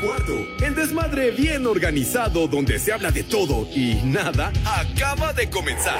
[0.00, 0.34] cuarto.
[0.64, 5.98] El desmadre bien organizado donde se habla de todo y nada acaba de comenzar.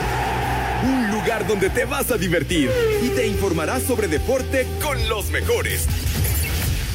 [0.82, 2.70] Un lugar donde te vas a divertir
[3.02, 5.86] y te informarás sobre deporte con los mejores.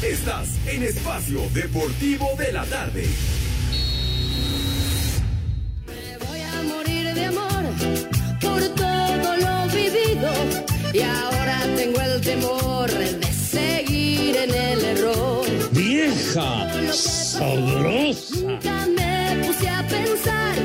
[0.01, 3.05] Estás en Espacio Deportivo de la Tarde.
[5.87, 7.63] Me voy a morir de amor
[8.41, 10.31] por todo lo vivido
[10.93, 15.44] y ahora tengo el temor de seguir en el error.
[16.05, 18.35] Vieja sabrosa.
[18.39, 20.55] Nunca me puse a pensar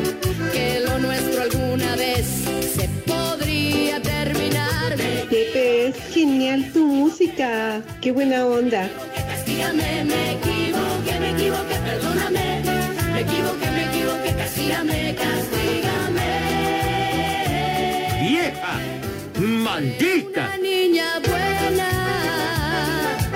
[0.52, 2.26] que lo nuestro alguna vez
[2.74, 4.96] se podría terminar.
[5.30, 7.80] Pepe, es genial tu música.
[8.02, 8.90] Qué buena onda.
[9.14, 12.62] Castígame, me equivoqué, me equivoqué, perdóname.
[13.14, 16.30] Me equivoqué, me equivoqué, castígame, castígame.
[18.28, 18.78] Vieja
[19.38, 20.50] maldita.
[20.52, 21.88] Una niña buena.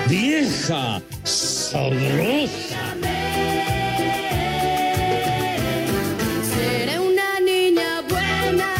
[0.07, 1.01] Vieja
[6.53, 8.73] Seré una niña buena.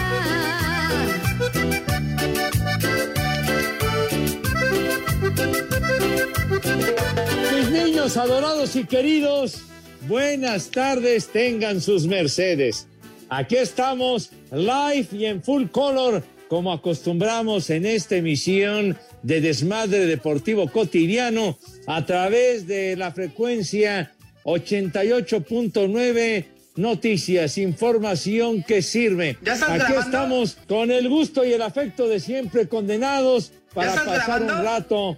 [7.54, 9.64] Mis niños adorados y queridos,
[10.08, 12.88] buenas tardes, tengan sus mercedes.
[13.28, 16.24] Aquí estamos, live y en full color,
[16.56, 24.14] como acostumbramos en esta emisión de Desmadre Deportivo Cotidiano, a través de la frecuencia
[24.46, 26.46] 88.9.
[26.78, 29.38] Noticias, información que sirve.
[29.44, 30.00] ¿Ya estás Aquí grabando?
[30.00, 34.14] estamos con el gusto y el afecto de siempre condenados para pasar un
[34.48, 34.64] grabando?
[34.64, 35.18] rato.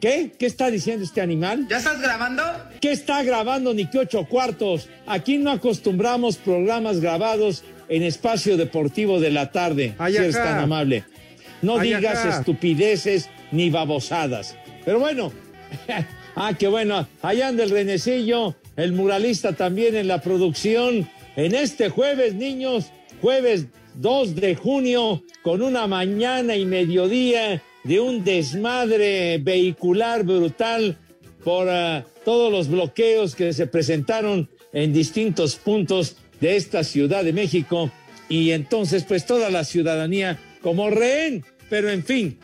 [0.00, 0.32] ¿Qué?
[0.38, 1.66] ¿Qué está diciendo este animal?
[1.68, 2.42] ¿Ya estás grabando?
[2.80, 4.88] ¿Qué está grabando ni qué ocho cuartos?
[5.06, 10.44] Aquí no acostumbramos programas grabados en espacio deportivo de la tarde, Ay, si eres ajá.
[10.44, 11.04] tan amable.
[11.60, 14.56] No Ay, digas estupideces ni babosadas.
[14.84, 15.32] Pero bueno,
[16.36, 17.06] ah, qué bueno.
[17.20, 21.10] Allá anda el Renecillo, el muralista también en la producción.
[21.36, 23.66] En este jueves, niños, jueves
[23.96, 30.96] 2 de junio, con una mañana y mediodía de un desmadre vehicular brutal
[31.42, 37.32] por ah, todos los bloqueos que se presentaron en distintos puntos de esta Ciudad de
[37.32, 37.90] México
[38.28, 42.38] y entonces pues toda la ciudadanía como rehén, pero en fin,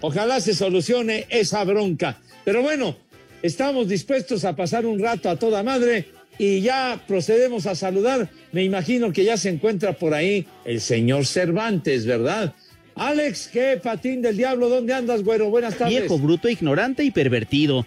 [0.00, 2.18] ojalá se solucione esa bronca.
[2.44, 2.96] Pero bueno,
[3.42, 6.06] estamos dispuestos a pasar un rato a toda madre
[6.38, 8.30] y ya procedemos a saludar.
[8.52, 12.54] Me imagino que ya se encuentra por ahí el señor Cervantes, ¿verdad?
[12.96, 14.68] Alex, ¿qué patín del diablo?
[14.68, 15.50] ¿Dónde andas, güero?
[15.50, 16.00] Buenas tardes.
[16.00, 17.84] Viejo, bruto, ignorante y pervertido.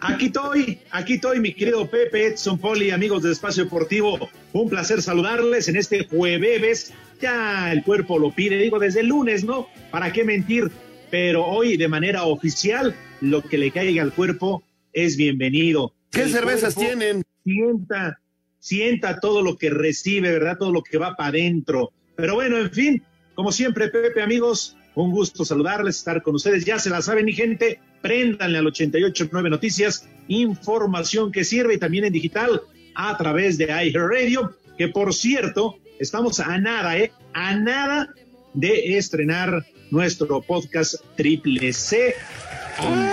[0.00, 4.28] Aquí estoy, aquí estoy, mi querido Pepe, Edson Poli, amigos del Espacio Deportivo.
[4.52, 6.92] Un placer saludarles en este jueves.
[7.20, 9.68] Ya el cuerpo lo pide, digo, desde el lunes, ¿no?
[9.90, 10.70] ¿Para qué mentir?
[11.10, 15.94] Pero hoy, de manera oficial, lo que le caiga al cuerpo es bienvenido.
[16.10, 17.22] ¿Qué El cervezas tienen?
[17.44, 18.20] Sienta,
[18.58, 20.56] sienta todo lo que recibe, ¿verdad?
[20.58, 21.92] Todo lo que va para adentro.
[22.16, 23.02] Pero bueno, en fin,
[23.34, 26.64] como siempre, Pepe, amigos, un gusto saludarles, estar con ustedes.
[26.64, 32.04] Ya se la saben, mi gente, préndanle al 889 Noticias, información que sirve y también
[32.04, 32.62] en digital
[32.94, 37.12] a través de iHeartRadio, que por cierto, estamos a nada, ¿eh?
[37.34, 38.08] A nada
[38.54, 42.14] de estrenar nuestro podcast Triple C
[42.78, 43.06] con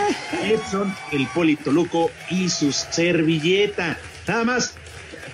[0.45, 3.97] Edson, el Polito Luco y su servilleta.
[4.25, 4.75] Nada más,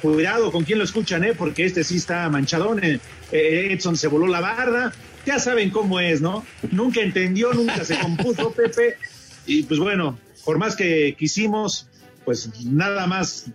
[0.02, 1.34] cuidado con quién lo escuchan, ¿eh?
[1.38, 2.84] Porque este sí está manchadón.
[2.84, 3.00] eh.
[3.32, 4.92] Eh, Edson se voló la barda.
[5.26, 6.46] Ya saben cómo es, ¿no?
[6.72, 8.98] Nunca entendió, nunca se compuso, Pepe.
[9.46, 11.88] Y pues bueno, por más que quisimos,
[12.26, 13.52] pues nada más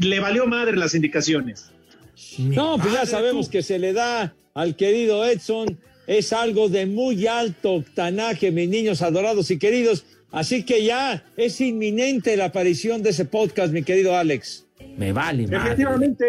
[0.00, 1.70] le valió madre las indicaciones.
[2.38, 5.78] No, pues ya sabemos que se le da al querido Edson.
[6.06, 10.04] Es algo de muy alto octanaje, mis niños adorados y queridos.
[10.30, 14.66] Así que ya es inminente la aparición de ese podcast, mi querido Alex.
[14.96, 15.58] Me vale, madre.
[15.58, 16.24] Efectivamente,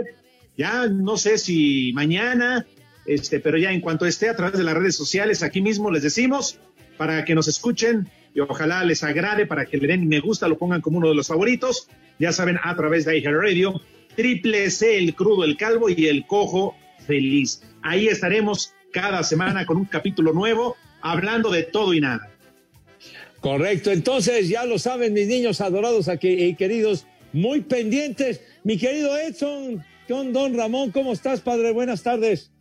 [0.57, 2.65] ya no sé si mañana,
[3.05, 6.03] este, pero ya en cuanto esté a través de las redes sociales, aquí mismo les
[6.03, 6.59] decimos
[6.97, 10.57] para que nos escuchen y ojalá les agrade, para que le den me gusta, lo
[10.57, 11.87] pongan como uno de los favoritos.
[12.19, 13.81] Ya saben, a través de Radio,
[14.15, 16.75] Triple C, el crudo, el calvo y el cojo
[17.05, 17.61] feliz.
[17.81, 22.29] Ahí estaremos cada semana con un capítulo nuevo, hablando de todo y nada.
[23.41, 28.41] Correcto, entonces ya lo saben, mis niños adorados aquí y queridos, muy pendientes.
[28.63, 31.71] Mi querido Edson, don Ramón, ¿cómo estás, padre?
[31.71, 32.51] Buenas tardes.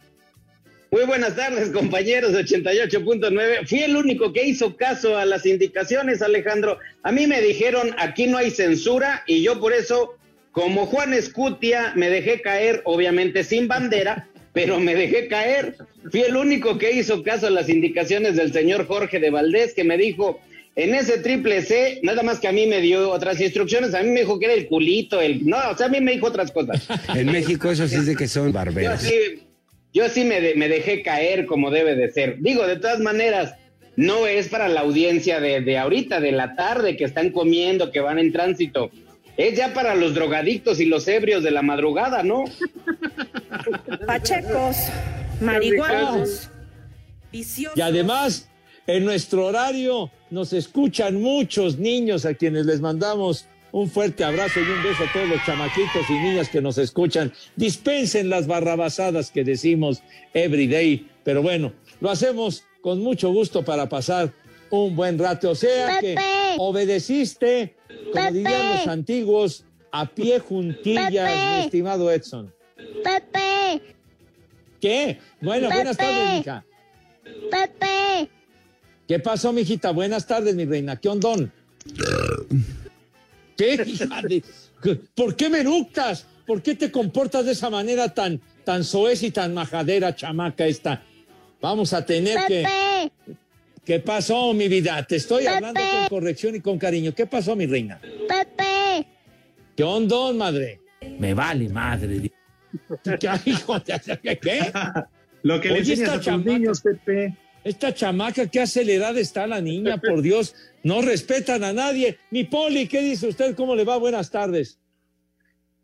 [0.94, 3.67] Muy buenas tardes, compañeros de 88.9.
[3.67, 6.79] Fui el único que hizo caso a las indicaciones, Alejandro.
[7.02, 10.14] A mí me dijeron, aquí no hay censura, y yo por eso,
[10.52, 15.75] como Juan Escutia, me dejé caer, obviamente sin bandera, pero me dejé caer.
[16.12, 19.82] Fui el único que hizo caso a las indicaciones del señor Jorge de Valdés, que
[19.82, 20.38] me dijo,
[20.76, 24.11] en ese triple C, nada más que a mí me dio otras instrucciones, a mí
[24.11, 25.44] me dijo que era el culito, el...
[25.44, 26.87] No, o sea, a mí me dijo otras cosas.
[27.17, 29.00] En México eso sí es de que son Yo barberos.
[29.00, 29.44] sí,
[29.94, 32.37] yo sí me, de- me dejé caer como debe de ser.
[32.41, 33.55] Digo, de todas maneras,
[33.96, 38.00] no es para la audiencia de, de ahorita, de la tarde, que están comiendo, que
[38.00, 38.91] van en tránsito.
[39.37, 42.44] Es ya para los drogadictos y los ebrios de la madrugada, ¿no?
[44.06, 44.76] Pachecos,
[45.41, 46.50] marihuanos,
[47.32, 47.76] viciosos.
[47.76, 48.49] Y además,
[48.87, 54.70] en nuestro horario nos escuchan muchos niños a quienes les mandamos un fuerte abrazo y
[54.70, 57.32] un beso a todos los chamaquitos y niñas que nos escuchan.
[57.56, 60.00] Dispensen las barrabasadas que decimos
[60.32, 64.32] every day, pero bueno, lo hacemos con mucho gusto para pasar
[64.70, 65.50] un buen rato.
[65.50, 66.14] O sea que
[66.56, 67.74] obedeciste,
[68.12, 72.54] como dirían los antiguos, a pie juntillas, mi estimado Edson.
[73.02, 73.82] Pepe,
[74.80, 75.18] ¿Qué?
[75.40, 76.64] Bueno, buenas tardes, mija.
[77.50, 78.30] Pepe,
[79.08, 79.90] ¿Qué pasó, mijita?
[79.90, 80.94] Buenas tardes, mi reina.
[80.94, 81.52] ¿Qué ondón?
[83.56, 84.42] ¿Qué, hija de-
[85.14, 86.26] ¿Por qué me eructas?
[86.46, 91.02] ¿Por qué te comportas de esa manera tan, tan soez y tan majadera, chamaca esta?
[91.60, 92.64] Vamos a tener que...
[92.64, 93.12] Pepe,
[93.84, 95.02] ¿Qué pasó, mi vida?
[95.06, 95.54] Te estoy Pepe.
[95.56, 97.14] hablando con corrección y con cariño.
[97.14, 97.98] ¿Qué pasó, mi reina?
[98.00, 99.06] Pepe,
[99.76, 100.80] ¿Qué ondón, madre?
[101.18, 102.30] Me vale madre.
[103.20, 104.72] ¿Qué, hijo de- ¿Qué?
[105.42, 106.50] Lo que le enseñas a tus chamaca.
[106.50, 107.36] niños, Pepe.
[107.64, 110.55] Esta chamaca, qué acelerada está la niña, por Dios.
[110.82, 112.19] No respetan a nadie.
[112.31, 113.55] Mi Poli, ¿qué dice usted?
[113.56, 113.96] ¿Cómo le va?
[113.96, 114.78] Buenas tardes.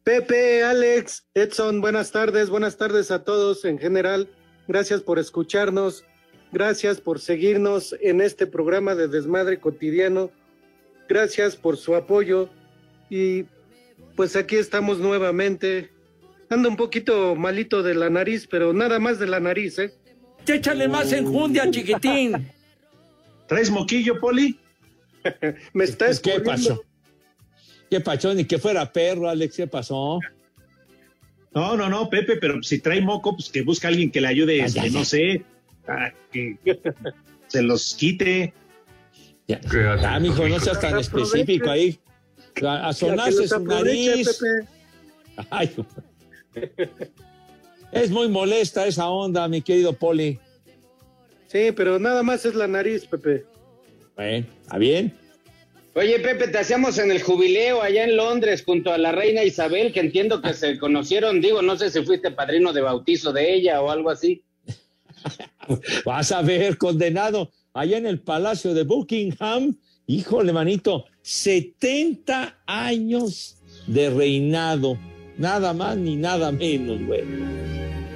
[0.04, 4.28] Pepe, Alex, Edson, buenas tardes, buenas tardes a todos en general.
[4.66, 6.04] Gracias por escucharnos,
[6.52, 10.30] gracias por seguirnos en este programa de Desmadre Cotidiano,
[11.06, 12.48] gracias por su apoyo
[13.10, 13.44] y
[14.16, 15.90] pues aquí estamos nuevamente.
[16.48, 19.92] Ando un poquito malito de la nariz, pero nada más de la nariz, ¿eh?
[20.46, 22.48] Échale más enjundia, chiquitín.
[23.46, 24.58] ¿Traes moquillo, Poli?
[25.72, 26.82] Me está ¿Qué pasó?
[27.90, 28.32] ¿Qué pasó?
[28.34, 30.18] Ni que fuera perro, Alex, ¿qué pasó?
[31.52, 34.28] No, no, no, Pepe, pero si trae moco, pues que busque a alguien que le
[34.28, 35.04] ayude, Ay, este, ay, no ay.
[35.04, 35.44] sé,
[35.88, 36.56] a que
[37.48, 38.54] se los quite.
[39.48, 39.60] Ya,
[40.00, 41.98] ya, mijo, no seas tan específico ahí.
[42.62, 44.40] A, a Ya sonarse que los su nariz.
[44.40, 44.68] Pepe.
[45.50, 45.74] Ay,
[47.92, 50.38] es muy molesta esa onda, mi querido Poli.
[51.46, 53.44] Sí, pero nada más es la nariz, Pepe.
[54.16, 55.12] Bueno, ¿está bien?
[55.94, 59.92] Oye, Pepe, te hacíamos en el jubileo allá en Londres junto a la reina Isabel,
[59.92, 61.40] que entiendo que se conocieron.
[61.40, 64.44] Digo, no sé si fuiste padrino de bautizo de ella o algo así.
[66.04, 69.76] Vas a ver, condenado, allá en el Palacio de Buckingham,
[70.06, 73.58] híjole, manito, 70 años
[73.88, 74.96] de reinado,
[75.38, 77.24] nada más ni nada menos, güey.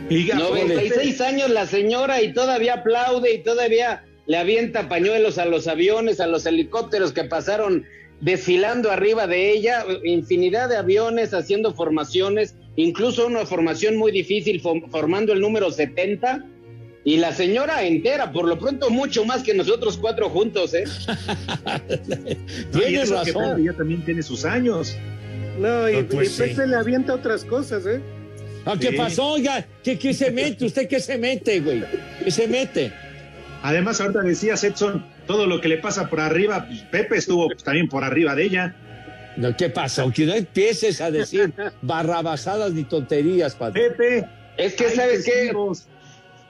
[0.09, 5.67] Diga, 96 años la señora y todavía aplaude y todavía le avienta pañuelos a los
[5.67, 7.85] aviones, a los helicópteros que pasaron
[8.21, 14.89] desfilando arriba de ella, infinidad de aviones haciendo formaciones, incluso una formación muy difícil fo-
[14.91, 16.45] formando el número 70
[17.07, 20.85] y la señora entera, por lo pronto mucho más que nosotros cuatro juntos, ¿eh?
[22.73, 23.65] No, Tienes que razón.
[23.65, 24.97] Ya también tiene sus años.
[25.59, 26.69] No, y, Ah, pues y Pepe sí.
[26.71, 28.01] le avienta otras cosas, ¿eh?
[28.67, 28.97] Ah, ¿Qué Sí.
[28.97, 29.67] pasó, oiga?
[29.83, 30.65] ¿Qué, qué se mete?
[30.65, 31.85] ¿Usted qué se mete, güey?
[32.23, 32.93] ¿Qué se mete?
[33.63, 37.63] Además, ahorita decías, Edson, todo lo que le pasa por arriba, pues Pepe estuvo pues,
[37.65, 38.75] también por arriba de ella.
[39.37, 40.11] No, ¿Qué pasó?
[40.13, 41.53] Que no empieces a decir
[41.83, 43.91] barrabasadas ni tonterías, padre.
[43.91, 45.51] Pepe, Es que, ¿sabes qué?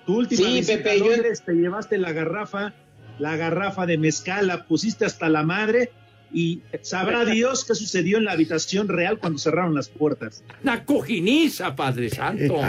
[0.06, 2.74] Tu última Sí, visita Pepe, a yo- te llevaste la garrafa,
[3.18, 5.90] la garrafa de mezcal, la pusiste hasta la madre
[6.32, 10.42] y sabrá Dios qué sucedió en la habitación real cuando cerraron las puertas.
[10.62, 12.60] Una cojiniza, Padre Santo.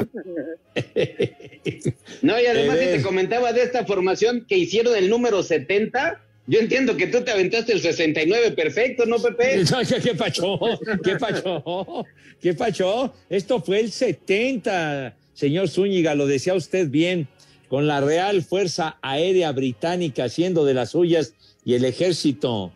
[2.21, 6.59] No, y además si te comentaba de esta formación que hicieron el número 70, yo
[6.59, 9.63] entiendo que tú te aventaste el 69 perfecto, ¿no, Pepe?
[9.89, 10.59] ¿Qué, qué pacho?
[11.03, 12.05] ¿Qué pacho?
[12.41, 13.13] ¿Qué pacho?
[13.29, 17.27] Esto fue el 70, señor Zúñiga, lo decía usted bien,
[17.67, 21.33] con la Real Fuerza Aérea Británica haciendo de las suyas
[21.63, 22.71] y el ejército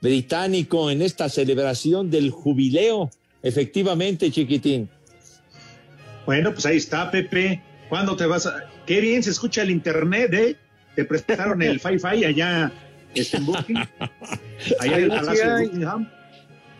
[0.00, 3.10] británico en esta celebración del jubileo.
[3.42, 4.88] Efectivamente, chiquitín.
[6.24, 7.62] Bueno, pues ahí está, Pepe.
[7.88, 8.64] ¿Cuándo te vas a...?
[8.86, 10.56] Qué bien se escucha el internet, ¿eh?
[10.96, 12.72] Te prestaron el Fi-Fi allá
[13.14, 13.76] este, en Booking.
[14.80, 15.64] Allá en el Palacio de hay.
[15.66, 16.10] Buckingham.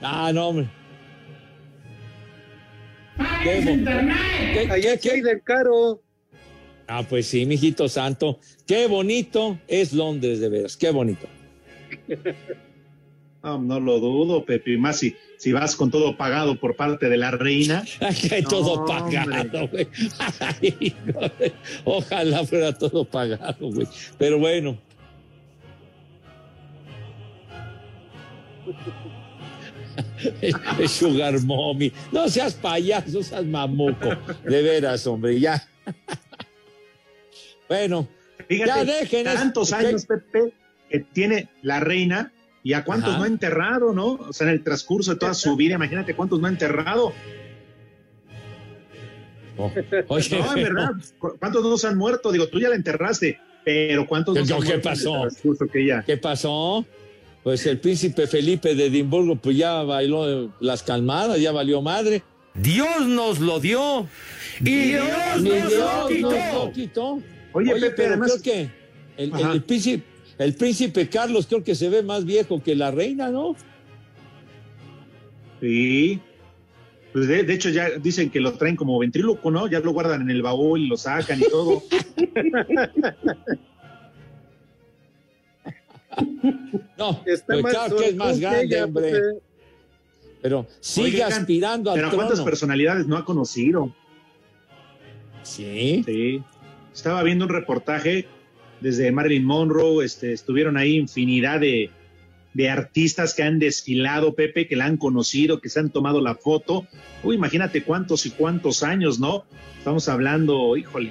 [0.00, 0.68] Ah, no, hombre.
[3.42, 3.62] ¿Qué,
[4.54, 6.02] qué- Allá qué- hay del caro.
[6.88, 8.38] Ah, pues sí, mijito santo.
[8.66, 10.76] Qué bonito es Londres, de veras.
[10.76, 11.26] Qué bonito.
[13.42, 14.72] No, no lo dudo, Pepe.
[14.72, 17.84] Y más si, si vas con todo pagado por parte de la reina.
[18.00, 19.86] Aquí hay No, todo pagado, güey.
[21.84, 23.86] Ojalá fuera todo pagado, güey.
[24.18, 24.78] Pero bueno.
[30.88, 31.92] Sugar Mommy.
[32.12, 34.10] No seas payaso, seas mamuco.
[34.44, 35.62] De veras, hombre, ya.
[37.68, 38.08] Bueno,
[38.48, 39.24] Fíjate, ya dejen.
[39.24, 40.52] tantos años, Pepe,
[40.90, 42.32] que tiene la reina
[42.66, 43.18] y a cuántos Ajá.
[43.18, 44.14] no ha enterrado, ¿no?
[44.14, 47.12] O sea, en el transcurso de toda su vida, imagínate cuántos no ha enterrado.
[49.56, 49.70] Oh,
[50.08, 52.32] Oye, No, en verdad, ¿cu- ¿cuántos no se han muerto?
[52.32, 55.14] Digo, tú ya la enterraste, pero ¿cuántos no ¿Qué- se han qué muerto en pasó?
[55.14, 56.02] el transcurso que ella?
[56.04, 56.84] ¿Qué pasó?
[57.44, 62.22] Pues el príncipe Felipe de Edimburgo, pues ya bailó las calmadas, ya valió madre.
[62.54, 64.08] Dios nos lo dio
[64.60, 65.04] y Dios
[65.40, 66.30] nos lo nos quitó.
[66.64, 67.22] lo quitó.
[67.52, 68.70] Oye, Oye, Pepe, pero además- creo que
[69.22, 69.52] el, Ajá.
[69.52, 70.04] el príncipe,
[70.38, 73.56] el príncipe Carlos creo que se ve más viejo que la reina, ¿no?
[75.60, 76.20] Sí.
[77.12, 79.66] Pues de, de hecho ya dicen que lo traen como ventríloco, ¿no?
[79.68, 81.82] Ya lo guardan en el baúl y lo sacan y todo.
[86.96, 89.12] No, Está pues más claro que es más grande, ella, hombre.
[90.40, 93.94] Pero sigue Oigan, aspirando al Pero ¿cuántas personalidades no ha conocido?
[95.42, 96.02] Sí.
[96.04, 96.42] Sí.
[96.94, 98.26] Estaba viendo un reportaje
[98.86, 101.90] desde Marilyn Monroe, este, estuvieron ahí infinidad de,
[102.54, 106.36] de artistas que han desfilado, Pepe, que la han conocido, que se han tomado la
[106.36, 106.86] foto.
[107.24, 109.44] Uy, imagínate cuántos y cuántos años, ¿no?
[109.76, 111.10] Estamos hablando, híjole,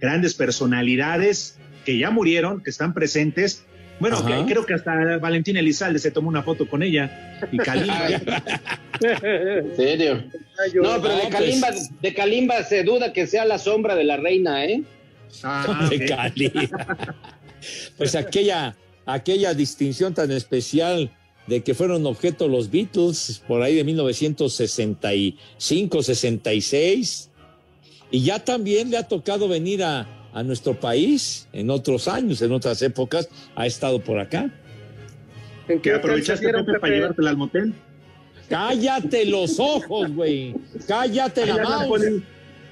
[0.00, 3.64] grandes personalidades que ya murieron, que están presentes.
[4.00, 8.08] Bueno, que- creo que hasta Valentín Elizalde se tomó una foto con ella y Kalimba.
[9.00, 10.24] ¿En serio?
[10.74, 14.18] No, pero de Kalimba, pues- de Kalimba se duda que sea la sombra de la
[14.18, 14.82] reina, ¿eh?
[15.42, 16.06] Ah, de.
[16.06, 16.52] Cali.
[17.96, 18.76] Pues aquella,
[19.06, 21.10] aquella distinción tan especial
[21.46, 27.30] de que fueron objeto los Beatles por ahí de 1965, 66.
[28.10, 32.52] Y ya también le ha tocado venir a, a nuestro país en otros años, en
[32.52, 34.50] otras épocas, ha estado por acá.
[35.68, 37.00] ¿En ¿Que qué aprovechaste, salieron, Pepe, para Pepe?
[37.00, 37.74] llevártela al motel?
[38.48, 40.54] Cállate los ojos, güey.
[40.86, 41.94] Cállate la mano.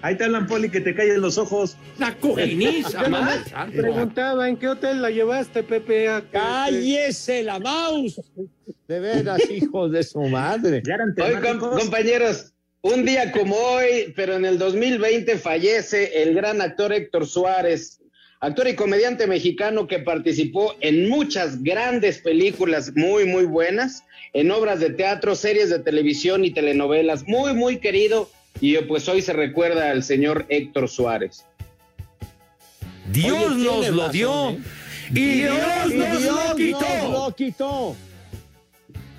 [0.03, 1.77] Ahí te hablan, Poli, que te callen los ojos.
[1.97, 3.41] Una cojiniza, madre.
[3.75, 6.09] Preguntaba, ¿en qué hotel la llevaste, Pepe?
[6.33, 8.21] Cállese la mouse.
[8.89, 10.83] De veras, hijos de su madre.
[10.85, 16.35] Ya eran Hoy, com- compañeros, un día como hoy, pero en el 2020 fallece el
[16.35, 18.01] gran actor Héctor Suárez,
[18.41, 24.81] actor y comediante mexicano que participó en muchas grandes películas muy, muy buenas, en obras
[24.81, 28.29] de teatro, series de televisión y telenovelas, muy, muy querido.
[28.61, 31.45] Y eh, pues hoy se recuerda al señor Héctor Suárez.
[33.13, 34.59] Dios Oye, tiene nos lo razón, dio ¿eh?
[35.11, 37.13] y Dios nos Dios lo nos quitó.
[37.13, 37.97] lo quitó.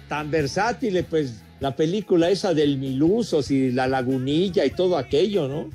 [0.07, 5.69] Tan versátil, pues, la película esa del Milusos y la lagunilla y todo aquello, ¿no?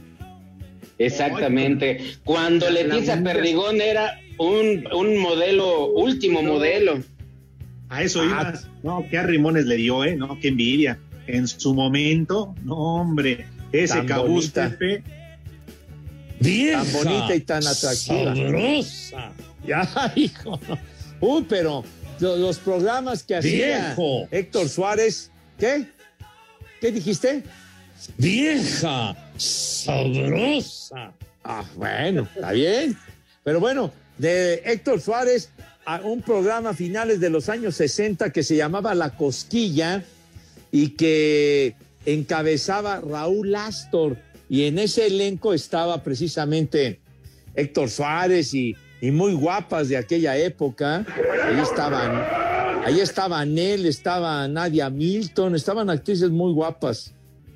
[0.98, 2.00] Exactamente.
[2.24, 3.22] Cuando La Leticia.
[3.22, 6.98] Perdigón era un, un modelo, último modelo.
[7.88, 8.24] A eso Ah.
[8.26, 8.54] iba.
[8.82, 10.16] No, qué arrimones le dio, ¿eh?
[10.16, 10.98] No, qué envidia.
[11.28, 13.47] En su momento, no, hombre.
[13.70, 14.50] Ese cabuz.
[14.50, 15.02] Pepe.
[16.40, 18.35] Tan bonita y tan atractiva.
[18.35, 19.32] Sabrosa.
[19.66, 20.58] Ya, hijo.
[21.20, 21.85] Uy, pero
[22.20, 24.26] lo- los programas que hacía Viejo.
[24.30, 25.87] Héctor Suárez, ¿qué?
[26.80, 27.42] ¿Qué dijiste?
[28.16, 31.12] Vieja, sabrosa.
[31.44, 32.97] Ah, bueno, está bien.
[33.44, 35.50] Pero bueno, de Héctor Suárez
[35.85, 40.04] a un programa a finales de los años 60 que se llamaba La Cosquilla
[40.70, 41.75] y que
[42.06, 44.16] encabezaba Raúl Astor.
[44.48, 47.00] Y en ese elenco estaba precisamente
[47.54, 51.04] Héctor Suárez y, y muy guapas de aquella época.
[51.44, 52.25] Ahí estaban,
[52.84, 57.12] ahí estaba Anel, estaba Nadia Milton, estaban actrices muy guapas.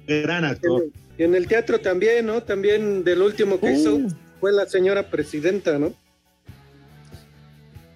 [0.07, 0.85] Gran actor.
[1.19, 2.43] Y en el teatro también, ¿no?
[2.43, 3.71] También del último que Uh.
[3.71, 4.01] hizo
[4.41, 5.95] fue la señora presidenta, ¿no?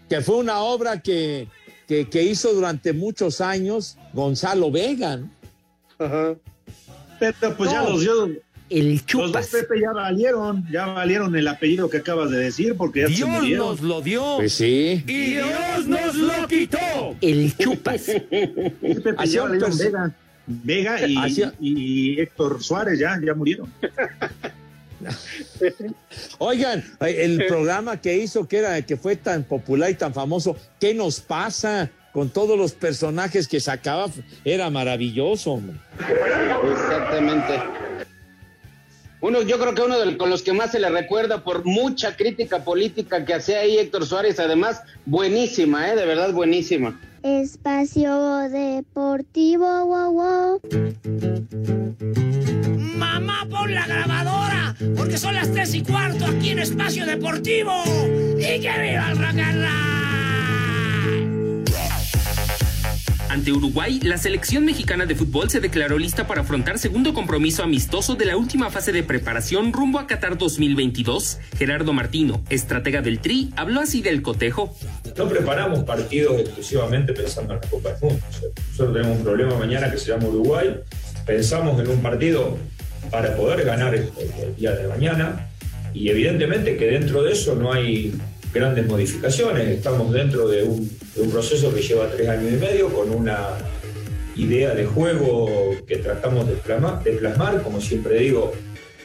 [0.09, 1.49] que fue una obra que,
[1.87, 5.17] que, que hizo durante muchos años Gonzalo Vega.
[5.19, 5.31] ¿no?
[5.99, 6.35] Ajá.
[7.19, 8.29] Pero pues ya los dio.
[8.69, 9.47] El Los dos, chupas.
[9.49, 10.67] Pepe, ya valieron.
[10.73, 13.67] Ya valieron el apellido que acabas de decir porque ya se Dios murieron.
[13.69, 15.05] nos lo dio Pues sí.
[15.07, 16.79] y Dios nos lo quitó.
[17.21, 18.03] El chupas.
[18.31, 20.15] Pepe, ya perso- Vega.
[20.49, 20.99] Vega
[21.61, 23.73] y Héctor Suárez ya, ya murieron.
[26.39, 30.95] Oigan, el programa que hizo, que era que fue tan popular y tan famoso, ¿qué
[30.95, 34.07] nos pasa con todos los personajes que sacaba?
[34.45, 35.53] Era maravilloso.
[35.53, 35.77] hombre.
[36.73, 37.61] Exactamente.
[39.21, 41.65] Uno, yo creo que uno de los- con los que más se le recuerda por
[41.65, 45.97] mucha crítica política que hacía ahí Héctor Suárez, además buenísima, ¿eh?
[45.97, 47.01] de verdad buenísima.
[47.23, 50.61] Espacio Deportivo, wow, wow.
[52.97, 57.73] Mamá, pon la grabadora, porque son las tres y cuarto aquí en Espacio Deportivo.
[58.39, 59.97] ¡Y que viva el rock and roll!
[63.37, 68.15] Ante Uruguay, la selección mexicana de fútbol se declaró lista para afrontar segundo compromiso amistoso
[68.15, 71.39] de la última fase de preparación rumbo a Qatar 2022.
[71.59, 74.75] Gerardo Martino, estratega del Tri, habló así del cotejo.
[75.19, 78.25] No preparamos partidos exclusivamente pensando en la Copa del Mundo.
[78.71, 80.75] nosotros tenemos un problema mañana que se llama Uruguay.
[81.27, 82.57] Pensamos en un partido
[83.11, 84.11] para poder ganar el,
[84.57, 85.49] día de mañana
[85.95, 88.13] y evidentemente que dentro de eso no hay
[88.53, 89.69] grandes modificaciones.
[89.69, 90.91] Estamos dentro de un,
[91.31, 93.49] proceso que lleva tres años y medio con una
[94.37, 98.53] idea de juego que tratamos de plasmar, como siempre digo,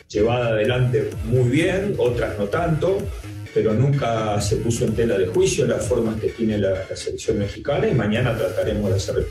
[0.09, 2.97] llevada adelante muy bien, otras no tanto,
[3.53, 7.39] pero nunca se puso en tela de juicio las formas que tiene la, la selección
[7.39, 9.27] mexicana y mañana trataremos de hacer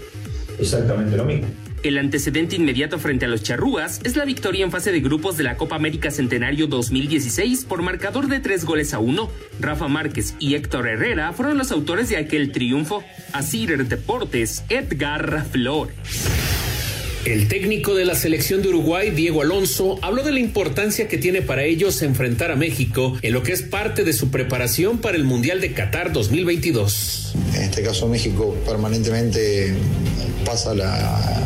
[0.58, 1.48] exactamente lo mismo.
[1.82, 5.44] El antecedente inmediato frente a los charrúas es la victoria en fase de grupos de
[5.44, 9.30] la Copa América Centenario 2016 por marcador de tres goles a uno.
[9.58, 13.02] Rafa Márquez y Héctor Herrera fueron los autores de aquel triunfo.
[13.32, 15.94] Asir Deportes, Edgar Flores.
[17.24, 21.40] El técnico de la selección de Uruguay, Diego Alonso, habló de la importancia que tiene
[21.42, 25.24] para ellos enfrentar a México en lo que es parte de su preparación para el
[25.24, 27.34] Mundial de Qatar 2022.
[27.54, 29.74] En este caso México permanentemente
[30.46, 31.40] pasa la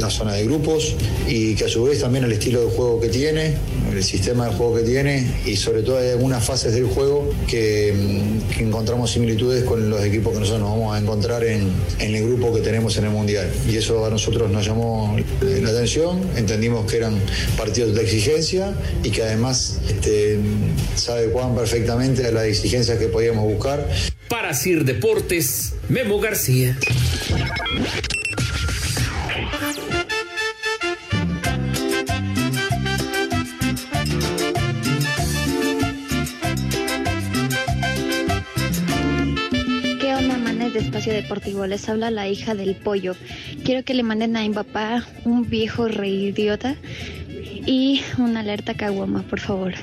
[0.00, 0.96] la zona de grupos
[1.28, 3.54] y que a su vez también el estilo de juego que tiene,
[3.92, 7.92] el sistema de juego que tiene y sobre todo hay algunas fases del juego que,
[7.94, 12.54] mm, encontramos similitudes con los equipos que nosotros nos vamos a encontrar en, el grupo
[12.54, 13.50] que tenemos en el Mundial.
[13.68, 17.18] Y eso a nosotros nos llamó la atención, entendimos que eran
[17.56, 20.38] partidos de exigencia y que además este,
[20.94, 23.88] se adecuaban perfectamente a las exigencias que podíamos buscar.
[24.28, 26.76] Para Sir Deportes, Memo García.
[40.90, 41.66] Espacio Deportivo.
[41.68, 43.14] Les habla la hija del pollo.
[43.64, 46.74] Quiero que le manden a mi papá un viejo reidiota
[47.64, 49.74] y una alerta caguama, por favor.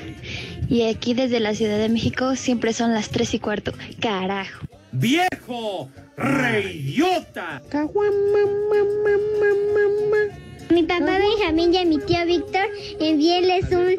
[0.68, 3.72] Y aquí desde la Ciudad de México siempre son las tres y cuarto.
[4.00, 4.66] Carajo.
[4.92, 7.62] ¡Viejo reidiota!
[7.70, 10.47] Caguama, mamá, mamá.
[10.70, 12.66] Mi papá Benjamín y mi tío Víctor,
[13.00, 13.96] y él es un,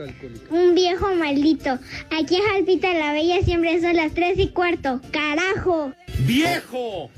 [0.50, 1.80] un viejo maldito.
[2.12, 5.02] Aquí en Jalpita la Bella siempre son las tres y cuarto.
[5.12, 5.92] ¡Carajo!
[6.20, 7.10] ¡Viejo!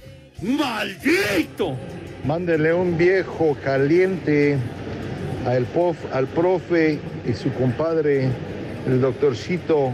[0.42, 1.76] ¡Maldito!
[2.24, 4.58] Mándele un viejo caliente
[5.46, 8.30] al, pof, al profe y su compadre,
[8.88, 9.92] el doctorcito.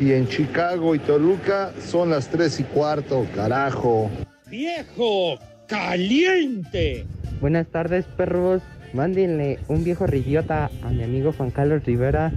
[0.00, 4.10] Y en Chicago y Toluca son las tres y cuarto, carajo.
[4.48, 7.06] ¡Viejo caliente!
[7.40, 8.62] Buenas tardes, perros.
[8.96, 12.32] Mándenle un viejo ridiota a mi amigo Juan Carlos Rivera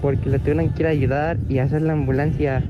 [0.00, 2.62] porque le tienen que ir a ayudar y hacer la ambulancia.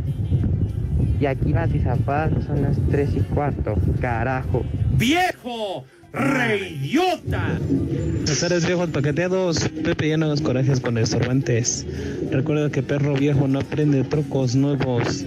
[1.21, 3.75] Y aquí en Atizapaz son las 3 y cuarto.
[4.01, 4.65] Carajo.
[4.97, 5.85] ¡Viejo!
[6.15, 7.59] ¡Reidiota!
[7.61, 9.69] Buenas tardes, viejos paqueteados.
[9.85, 11.87] Pepe llena los corajes con estorbantes.
[12.31, 15.27] Recuerda que perro viejo no aprende trucos nuevos.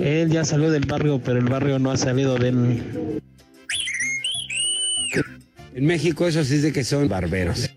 [0.00, 2.82] Él ya salió del barrio, pero el barrio no ha salido de él.
[5.74, 7.68] En México eso sí es de que son barberos.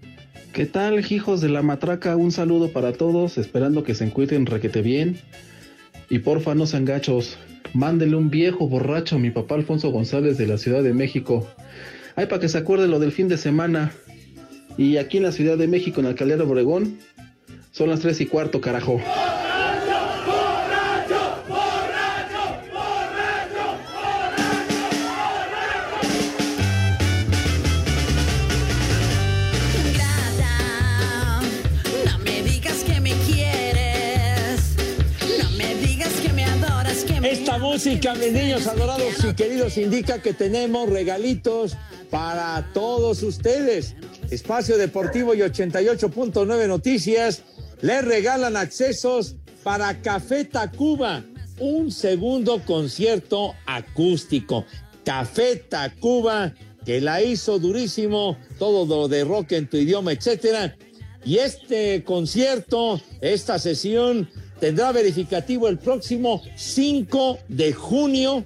[0.53, 2.15] ¿Qué tal, hijos de la matraca?
[2.15, 5.17] Un saludo para todos, esperando que se encuentren requete bien.
[6.07, 7.39] Y porfa, no sean gachos.
[7.73, 11.47] Mándele un viejo borracho a mi papá Alfonso González de la Ciudad de México.
[12.15, 13.91] Ay, para que se acuerde lo del fin de semana.
[14.77, 16.99] Y aquí en la Ciudad de México, en Alcaldía de Obregón,
[17.71, 19.01] son las tres y cuarto, carajo.
[37.59, 41.75] Música, mis niños adorados y queridos, indica que tenemos regalitos
[42.09, 43.95] para todos ustedes.
[44.29, 47.43] Espacio Deportivo y 88.9 Noticias
[47.81, 51.23] les regalan accesos para Café Tacuba,
[51.59, 54.65] un segundo concierto acústico.
[55.03, 56.53] Café Tacuba,
[56.85, 60.75] que la hizo durísimo, todo lo de rock en tu idioma, etcétera.
[61.25, 68.45] Y este concierto, esta sesión tendrá verificativo el próximo 5 de junio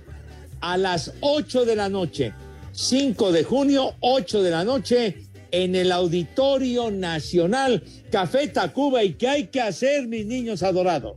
[0.60, 2.34] a las 8 de la noche.
[2.74, 5.18] 5 de junio, 8 de la noche,
[5.52, 9.04] en el Auditorio Nacional Café Tacuba.
[9.04, 11.16] ¿Y qué hay que hacer, mis niños adorados?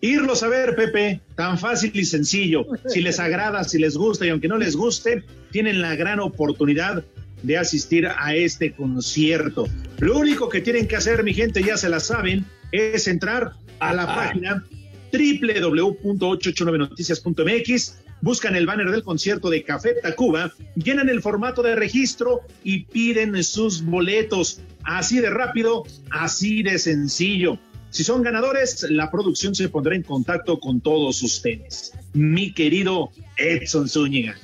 [0.00, 2.66] Irlos a ver, Pepe, tan fácil y sencillo.
[2.86, 7.04] Si les agrada, si les gusta y aunque no les guste, tienen la gran oportunidad
[7.42, 9.66] de asistir a este concierto.
[9.98, 13.94] Lo único que tienen que hacer, mi gente, ya se la saben, es entrar a
[13.94, 14.64] la página
[15.12, 22.84] www.889noticias.mx buscan el banner del concierto de Café Tacuba, llenan el formato de registro y
[22.84, 24.60] piden sus boletos.
[24.84, 27.58] Así de rápido, así de sencillo.
[27.90, 31.92] Si son ganadores, la producción se pondrá en contacto con todos ustedes.
[32.12, 34.36] Mi querido Edson Zúñiga.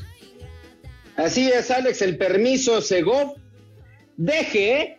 [1.16, 3.34] Así es, Alex, el permiso Segov.
[4.16, 4.98] Deje.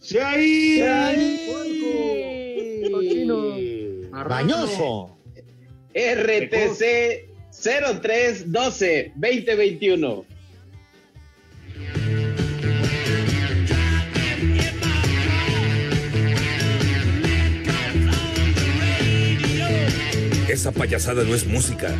[0.00, 0.80] Se ahí.
[4.28, 5.16] Bañoso.
[5.94, 10.24] RTC 0312 2021.
[20.48, 21.92] Esa payasada no es música.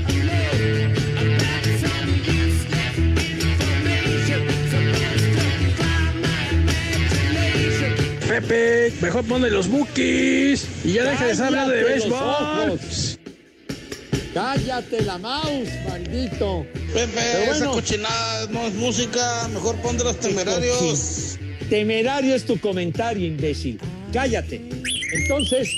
[8.41, 12.79] Pepe, mejor ponle los bookies y ya deja de hablando de béisbol.
[14.35, 16.67] Cállate la mouse, maldito.
[16.93, 17.73] Pepe, Pero esa bueno.
[17.73, 21.39] cochinada no es música, mejor pon de los temerarios.
[21.71, 23.81] Temerario es tu comentario, imbécil.
[24.13, 24.69] Cállate.
[25.15, 25.71] Entonces,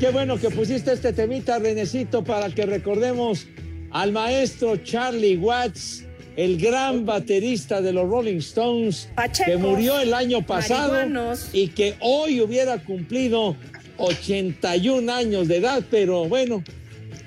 [0.00, 3.46] qué bueno que pusiste este temita, Renecito, para que recordemos
[3.92, 6.03] al maestro Charlie Watts,
[6.36, 9.08] el gran baterista de los Rolling Stones,
[9.44, 11.50] que murió el año pasado marihuanos.
[11.52, 13.56] y que hoy hubiera cumplido
[13.98, 16.64] 81 años de edad, pero bueno,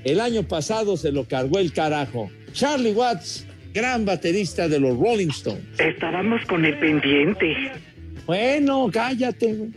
[0.04, 2.30] el año pasado se lo cargó el carajo.
[2.54, 5.63] Charlie Watts, gran baterista de los Rolling Stones.
[5.78, 7.56] Estábamos con el pendiente.
[8.26, 9.72] Bueno, cállate, güey.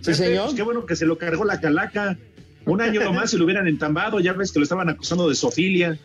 [0.00, 0.44] Sí, señor.
[0.44, 2.16] pues qué bueno que se lo cargó la calaca.
[2.64, 4.20] Un año nomás se lo hubieran entambado.
[4.20, 5.98] Ya ves que lo estaban acusando de sofilia.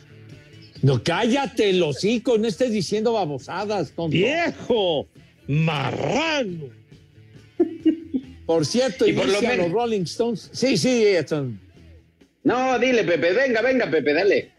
[0.82, 4.16] No, cállate, el hocico, no estés diciendo babosadas, tonto.
[4.16, 5.08] ¡Viejo!
[5.48, 6.70] ¡Marrano!
[8.46, 10.50] Por cierto, Y por lo inician menos- los Rolling Stones.
[10.54, 11.60] Sí, sí, Edson.
[12.44, 14.52] No, dile, Pepe, venga, venga, Pepe, dale.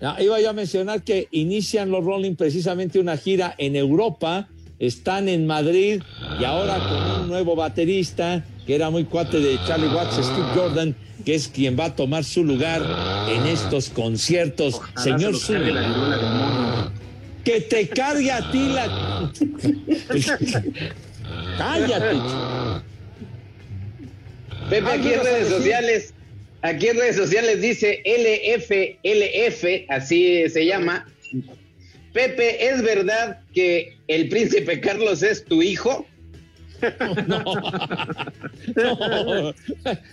[0.00, 4.48] Ah, iba yo a mencionar que inician los Rolling precisamente una gira en Europa.
[4.82, 6.02] Están en Madrid
[6.40, 10.96] y ahora con un nuevo baterista que era muy cuate de Charlie Watts, Steve Jordan,
[11.24, 12.82] que es quien va a tomar su lugar
[13.28, 14.74] en estos conciertos.
[14.74, 16.90] Ojalá Señor se Zúñiga.
[17.44, 19.32] Que te cargue a ti la.
[21.58, 22.18] Cállate.
[24.68, 26.14] Pepe, aquí ¿qué en redes sociales,
[26.62, 31.06] aquí en redes sociales dice LFLF, así se llama.
[32.12, 36.06] Pepe, ¿es verdad que el príncipe Carlos es tu hijo?
[37.28, 37.44] No.
[38.74, 39.54] No.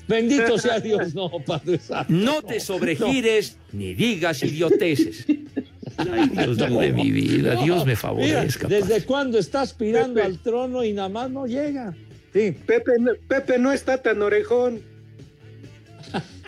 [0.07, 2.11] Bendito sea Dios, no, Padre Santo.
[2.13, 5.25] No te sobregires ni digas idioteces.
[5.97, 8.67] Ay, Dios mío de mi vida, Dios me Mira, favorezca.
[8.67, 11.93] ¿desde cuándo está aspirando al trono y nada más no llega?
[12.33, 12.51] Sí.
[12.65, 14.81] Pepe, no- Pepe no está tan orejón.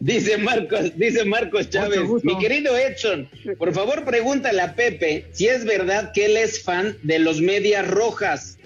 [0.00, 5.64] Dice Marcos, dice Marcos Chávez, mi querido Edson, por favor pregúntale a Pepe si es
[5.64, 8.58] verdad que él es fan de los medias rojas,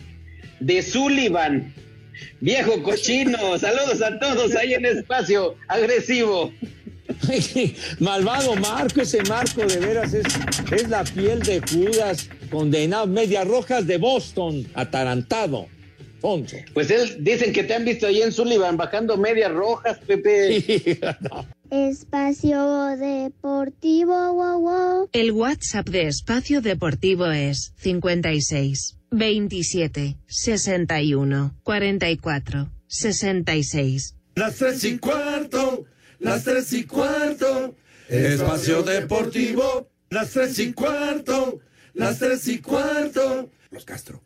[0.61, 1.75] de Sullivan.
[2.41, 6.53] Viejo cochino, saludos a todos ahí en espacio agresivo.
[8.01, 10.27] Malvado Marco, ese Marco de veras es,
[10.73, 15.69] es la piel de Judas, condenado, medias rojas de Boston, atarantado.
[16.21, 16.57] Poncho.
[16.75, 20.57] Pues él dicen que te han visto ahí en Sullivan bajando medias rojas, Pepe.
[21.71, 25.09] Espacio Deportivo, wow, wow.
[25.13, 34.15] El WhatsApp de Espacio Deportivo es 56 27 61 44 66.
[34.35, 35.85] Las tres y cuarto,
[36.19, 37.75] las tres y cuarto,
[38.09, 41.61] espacio deportivo, las tres y cuarto,
[41.95, 43.51] las tres y cuarto.
[43.71, 44.23] Los Castro.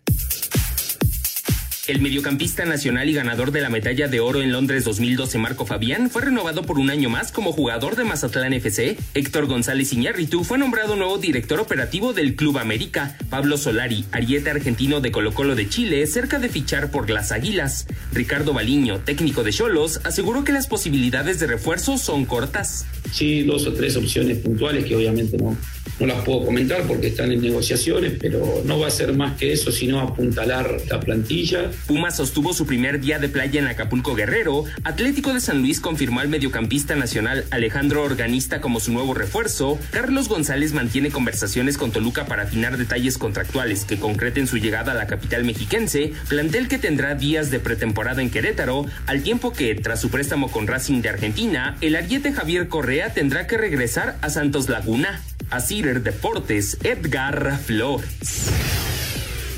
[1.90, 6.08] El mediocampista nacional y ganador de la medalla de oro en Londres 2012, Marco Fabián,
[6.08, 8.96] fue renovado por un año más como jugador de Mazatlán FC.
[9.12, 13.18] Héctor González Iñárritu fue nombrado nuevo director operativo del Club América.
[13.28, 17.88] Pablo Solari, ariete argentino de Colo Colo de Chile, cerca de fichar por las Águilas.
[18.12, 22.86] Ricardo Baliño, técnico de Cholos, aseguró que las posibilidades de refuerzo son cortas.
[23.10, 25.56] Sí, dos o tres opciones puntuales que obviamente no,
[26.00, 29.52] no las puedo comentar porque están en negociaciones, pero no va a ser más que
[29.52, 31.70] eso, sino apuntalar la plantilla.
[31.86, 34.64] Pumas sostuvo su primer día de playa en Acapulco Guerrero.
[34.82, 39.78] Atlético de San Luis confirmó al mediocampista nacional Alejandro Organista como su nuevo refuerzo.
[39.90, 44.94] Carlos González mantiene conversaciones con Toluca para afinar detalles contractuales que concreten su llegada a
[44.94, 50.00] la capital mexiquense, plantel que tendrá días de pretemporada en Querétaro, al tiempo que, tras
[50.00, 54.68] su préstamo con Racing de Argentina, el ariete Javier Correa tendrá que regresar a Santos
[54.68, 55.20] Laguna.
[55.50, 58.69] A Cider Deportes, Edgar Flores.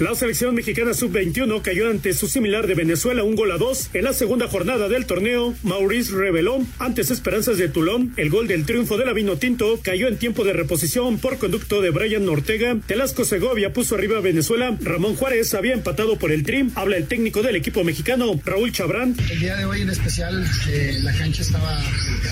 [0.00, 4.04] La selección mexicana sub-21 cayó ante su similar de Venezuela un gol a dos en
[4.04, 5.54] la segunda jornada del torneo.
[5.62, 10.08] Maurice reveló antes Esperanzas de Tulón el gol del triunfo de la Vino Tinto cayó
[10.08, 12.76] en tiempo de reposición por conducto de Brian Ortega.
[12.86, 14.76] Telasco Segovia puso arriba a Venezuela.
[14.80, 16.70] Ramón Juárez había empatado por el trim.
[16.74, 19.14] Habla el técnico del equipo mexicano, Raúl Chabrán.
[19.30, 21.78] El día de hoy en especial eh, la cancha estaba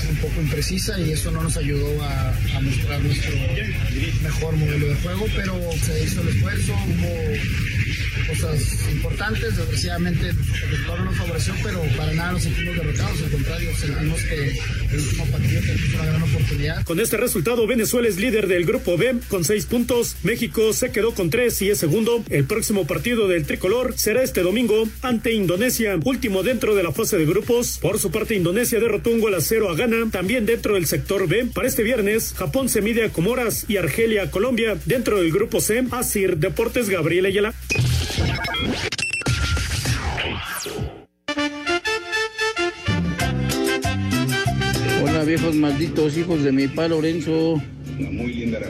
[0.09, 3.33] un poco imprecisa y eso no nos ayudó a, a mostrar nuestro
[4.23, 7.60] mejor modelo de juego, pero se hizo el esfuerzo, hubo
[8.27, 10.37] cosas importantes, desgraciadamente el
[10.70, 14.59] resultado no nos favoreció, pero para nada nos sentimos derrotados, al contrario, sentimos que
[14.90, 16.85] el último partido tenemos una gran oportunidad.
[16.85, 20.16] Con este resultado, Venezuela es líder del grupo B con seis puntos.
[20.23, 22.25] México se quedó con tres y es segundo.
[22.29, 27.18] El próximo partido del tricolor será este domingo ante Indonesia, último dentro de la fase
[27.18, 27.79] de grupos.
[27.81, 31.29] Por su parte, Indonesia derrotó un gol a cero a Ghana, también dentro del sector
[31.29, 31.46] B.
[31.53, 34.77] Para este viernes, Japón se mide a Comoras y Argelia a Colombia.
[34.85, 37.27] Dentro del grupo C, Asir Deportes Gabriel
[45.03, 47.62] Hola viejos malditos hijos de mi pa Lorenzo.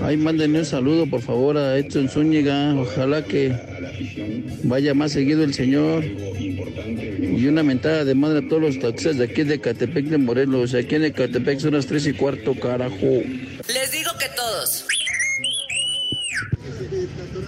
[0.02, 2.76] Ahí mándenle un saludo por favor a Edson Zúñiga.
[2.76, 3.52] Ojalá que
[4.62, 6.04] vaya más seguido el señor.
[6.04, 10.74] Y una mentada de madre a todos los taxistas de aquí de Catepec de Morelos.
[10.74, 12.94] Aquí en Catepec son las tres y cuarto, carajo.
[13.00, 14.87] Les digo que todos.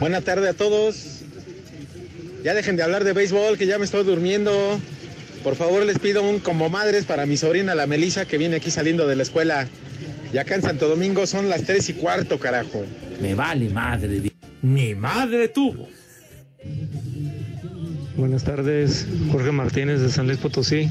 [0.00, 1.11] Buenas tardes a todos.
[2.42, 4.80] Ya dejen de hablar de béisbol, que ya me estoy durmiendo.
[5.44, 8.70] Por favor, les pido un como madres para mi sobrina, la Melissa, que viene aquí
[8.70, 9.68] saliendo de la escuela.
[10.32, 12.84] Y acá en Santo Domingo son las tres y cuarto, carajo.
[13.20, 14.32] Me vale madre.
[14.62, 15.88] Ni madre tuvo.
[18.16, 20.88] Buenas tardes, Jorge Martínez de San Luis Potosí.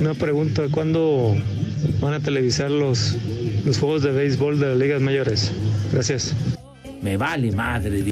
[0.00, 1.36] Una pregunta, ¿cuándo
[2.00, 3.16] van a televisar los,
[3.64, 5.52] los juegos de béisbol de las ligas mayores?
[5.92, 6.34] Gracias.
[7.02, 8.11] Me vale madre.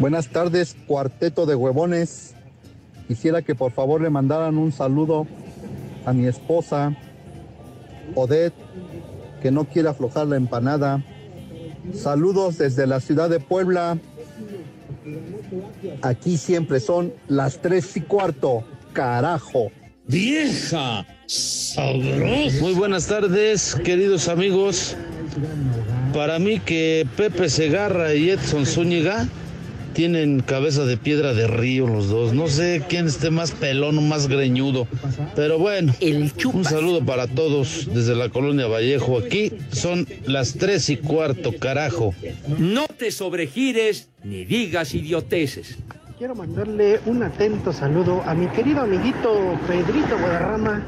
[0.00, 2.34] Buenas tardes, cuarteto de huevones.
[3.08, 5.26] Quisiera que por favor le mandaran un saludo
[6.04, 6.96] a mi esposa,
[8.14, 8.54] Odette,
[9.42, 11.02] que no quiere aflojar la empanada.
[11.94, 13.98] Saludos desde la ciudad de Puebla.
[16.02, 18.64] Aquí siempre son las tres y cuarto.
[18.92, 19.70] Carajo.
[20.06, 22.60] Vieja, sabrosa.
[22.60, 24.96] Muy buenas tardes, queridos amigos.
[26.12, 29.28] Para mí que Pepe Segarra y Edson Zúñiga
[29.92, 32.32] tienen cabeza de piedra de río los dos.
[32.32, 34.88] No sé quién esté más pelón o más greñudo.
[35.36, 39.18] Pero bueno, un saludo para todos desde la colonia Vallejo.
[39.18, 42.14] Aquí son las tres y cuarto, carajo.
[42.58, 45.76] No te sobregires ni digas idioteces.
[46.20, 50.82] Quiero mandarle un atento saludo a mi querido amiguito Pedrito Guadarrama.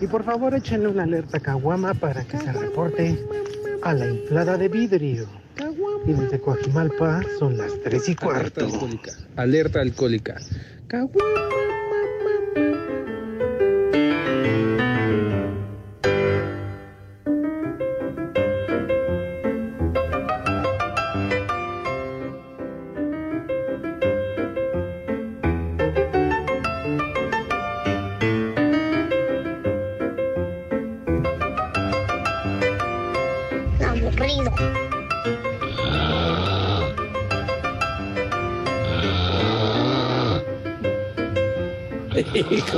[0.00, 3.18] Y por favor échenle una alerta caguama para que se reporte
[3.82, 5.26] a la inflada de vidrio.
[6.06, 8.60] Y desde Coajimalpa son las tres y cuarto.
[8.60, 9.12] Alerta alcohólica.
[9.34, 10.36] Alerta alcohólica.
[10.92, 11.48] Aburrido.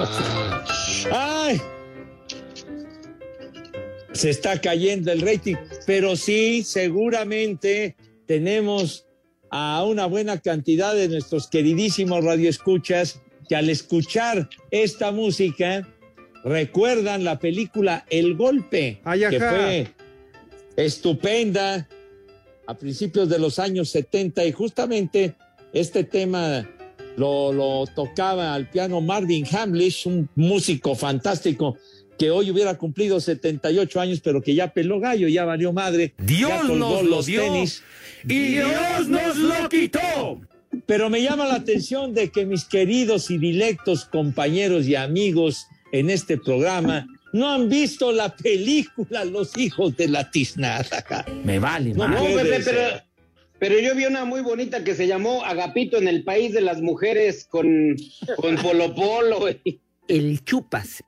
[1.12, 1.60] ¡Ay!
[4.12, 9.06] Se está cayendo el rating, pero sí, seguramente tenemos
[9.50, 15.88] a una buena cantidad de nuestros queridísimos radioescuchas que al escuchar esta música
[16.44, 19.88] recuerdan la película El Golpe, que fue
[20.76, 21.88] estupenda
[22.66, 25.34] a principios de los años 70 y justamente
[25.72, 26.68] este tema
[27.20, 31.76] lo, lo tocaba al piano Marvin Hamlish, un músico fantástico
[32.18, 36.14] que hoy hubiera cumplido 78 años, pero que ya peló gallo, ya valió madre.
[36.18, 37.82] Dios ya colgó nos lo los dio tenis.
[38.24, 40.40] y Dios nos lo quitó.
[40.86, 46.08] Pero me llama la atención de que mis queridos y dilectos compañeros y amigos en
[46.10, 51.24] este programa no han visto la película Los hijos de la tiznada.
[51.44, 52.62] Me vale No No, ser.
[52.64, 53.02] pero,
[53.60, 56.82] pero yo vi una muy bonita que se llamó Agapito en el país de las
[56.82, 57.94] mujeres con,
[58.36, 59.46] con Polo Polo.
[60.08, 61.04] El chupas.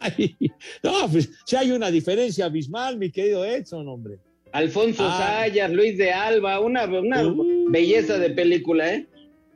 [0.00, 0.36] Ay,
[0.82, 4.18] no, pues si hay una diferencia abismal, mi querido Edson, hombre.
[4.52, 5.42] Alfonso Ah.
[5.44, 7.22] Sayas, Luis de Alba, una, una
[7.68, 9.06] belleza de película, ¿eh?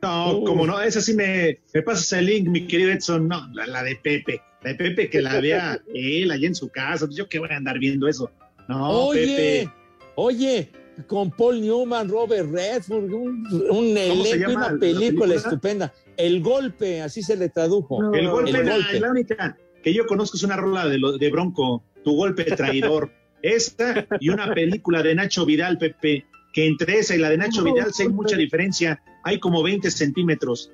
[0.03, 0.45] No, Uh.
[0.45, 3.29] como no, esa sí me, me pasas el link, mi querido Edson.
[3.29, 4.41] No, la, la de Pepe.
[4.63, 7.07] La de Pepe que la vea él allá en su casa.
[7.07, 8.31] Pues yo qué voy a andar viendo eso.
[8.69, 9.27] No, oye,
[9.65, 9.71] Pepe.
[10.17, 10.71] oye,
[11.07, 15.35] con Paul Newman, Robert Redford, un, un ¿Cómo se elenco, una la película, película?
[15.35, 15.93] estupenda.
[16.17, 18.15] El golpe, así se le tradujo.
[18.15, 19.01] el golpe, El la- golpe.
[19.01, 23.11] la única que yo conozco es una rola de, lo- de Bronco, Tu golpe traidor.
[23.43, 27.65] Esta y una película de Nacho Vidal, Pepe, que entre esa y la de Nacho
[27.65, 29.03] Vidal sí hay mucha diferencia.
[29.25, 30.71] Hay como 20 centímetros.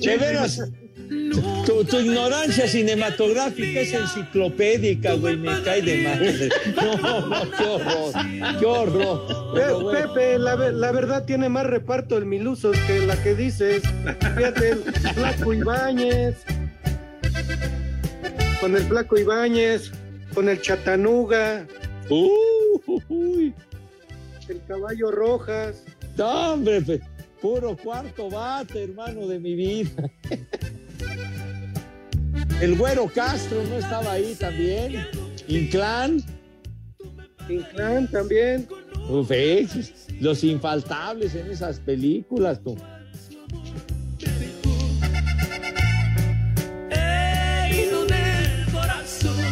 [0.00, 0.60] De veras,
[1.66, 6.48] tu, tu ignorancia cinematográfica es enciclopédica, güey, me cae de madre.
[6.76, 6.96] No,
[7.26, 8.12] no, qué horror,
[8.60, 9.52] qué horror.
[9.54, 13.82] Pero, Pepe, la, ve- la verdad tiene más reparto el Milusos que la que dices.
[14.36, 14.78] Fíjate, el
[15.14, 16.36] Flaco Ibáñez.
[18.60, 19.90] Con el Flaco Ibáñez,
[20.34, 21.66] con el Chatanuga,
[22.08, 23.54] Uh, uy,
[24.48, 25.82] el Caballo Rojas.
[26.18, 27.00] no, hombre, pe-
[27.42, 29.90] puro cuarto bate, hermano de mi vida.
[32.60, 35.04] El güero Castro no estaba ahí también.
[35.48, 36.22] Inclán,
[37.48, 38.68] Inclán también.
[39.08, 39.66] Uf, eh,
[40.20, 42.76] los infaltables en esas películas, tú.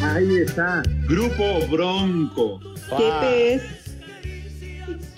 [0.02, 0.82] Ahí está.
[1.08, 2.60] Grupo Bronco.
[2.88, 3.62] Pepe es,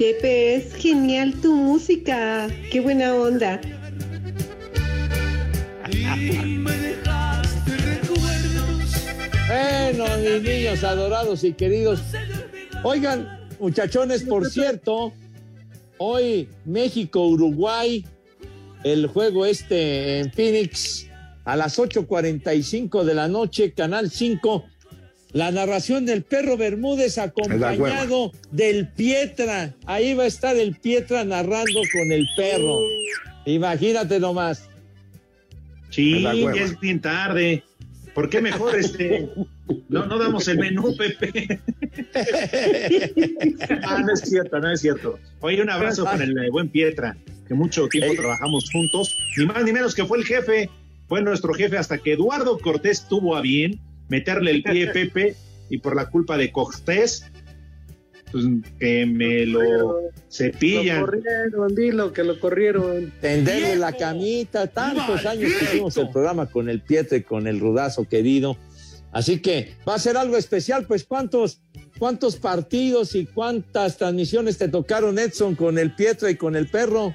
[0.02, 2.48] Pepe es genial tu música.
[2.72, 3.60] Qué buena onda.
[9.46, 12.00] Bueno, mis niños adorados y queridos.
[12.82, 13.28] Oigan,
[13.60, 15.12] muchachones, por cierto,
[15.98, 18.04] hoy México-Uruguay,
[18.82, 21.06] el juego este en Phoenix
[21.44, 24.64] a las 8.45 de la noche, Canal 5.
[25.32, 29.74] La narración del perro Bermúdez acompañado del Pietra.
[29.86, 32.80] Ahí va a estar el Pietra narrando con el perro.
[33.46, 34.68] Imagínate nomás.
[35.90, 37.62] Sí, ya es bien tarde.
[38.14, 39.30] ¿Por qué mejor este?
[39.88, 41.60] No, no damos el menú, Pepe.
[43.84, 45.18] ah, no es cierto, no es cierto.
[45.40, 47.16] Oye, un abrazo para el eh, buen Pietra,
[47.48, 49.18] que mucho tiempo trabajamos juntos.
[49.38, 50.68] Ni más ni menos que fue el jefe,
[51.08, 55.36] fue nuestro jefe hasta que Eduardo Cortés tuvo a bien meterle el pie a Pepe
[55.70, 57.24] y por la culpa de Cortés,
[58.30, 58.44] pues
[58.78, 61.00] que me lo Lo cepillan.
[61.00, 63.12] corrieron, dilo que lo corrieron.
[63.20, 67.60] tenderle la camita, tantos años que hicimos el programa con el Pietre y con el
[67.60, 68.56] Rudazo querido.
[69.12, 71.60] Así que va a ser algo especial, pues cuántos,
[71.98, 77.14] cuántos partidos y cuántas transmisiones te tocaron, Edson, con el Pietra y con el perro.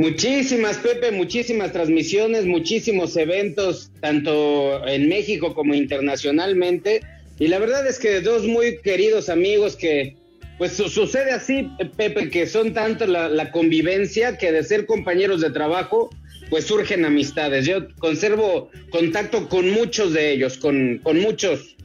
[0.00, 7.02] Muchísimas, Pepe, muchísimas transmisiones, muchísimos eventos, tanto en México como internacionalmente.
[7.38, 10.16] Y la verdad es que dos muy queridos amigos que,
[10.56, 15.42] pues su- sucede así, Pepe, que son tanto la, la convivencia que de ser compañeros
[15.42, 16.08] de trabajo,
[16.48, 17.66] pues surgen amistades.
[17.66, 21.76] Yo conservo contacto con muchos de ellos, con, con muchos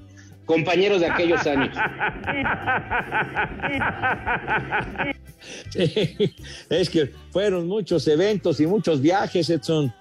[0.45, 1.75] compañeros de aquellos años.
[6.69, 9.93] Es que fueron muchos eventos y muchos viajes, Edson.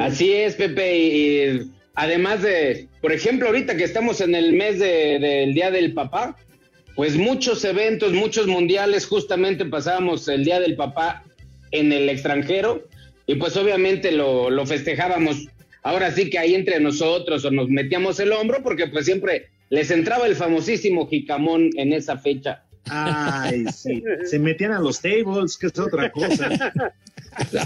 [0.00, 5.18] Así es, Pepe, y, además de, por ejemplo, ahorita que estamos en el mes de-
[5.20, 6.36] del Día del Papá,
[6.96, 11.22] pues muchos eventos, muchos mundiales, justamente pasábamos el Día del Papá
[11.70, 12.88] en el extranjero
[13.26, 15.46] y pues obviamente lo, lo festejábamos
[15.84, 19.90] ahora sí que ahí entre nosotros o nos metíamos el hombro porque pues siempre les
[19.92, 22.64] entraba el famosísimo jicamón en esa fecha.
[22.90, 24.02] Ay, sí.
[24.24, 26.72] Se metían a los tables, que es otra cosa.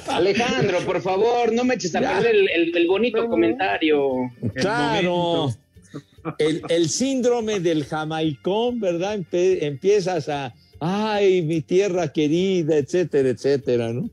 [0.08, 4.30] Alejandro, por favor, no me eches a perder el, el- el bonito comentario.
[4.54, 5.54] Claro.
[6.38, 9.18] El, el síndrome del jamaicón, ¿verdad?
[9.18, 14.08] Empe- empiezas a, ay, mi tierra querida, etcétera, etcétera, ¿no?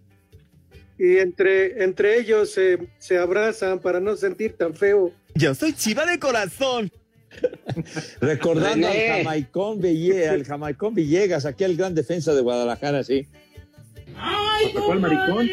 [0.97, 5.13] Y entre, entre ellos se, se abrazan para no sentir tan feo.
[5.35, 6.91] Yo soy chiva de corazón.
[8.21, 9.09] Recordando René.
[9.11, 13.27] al Jamaicón Villegas, al Jamaicón Villegas, aquí el gran defensa de Guadalajara, sí.
[14.85, 15.47] ¿Cuál maricón?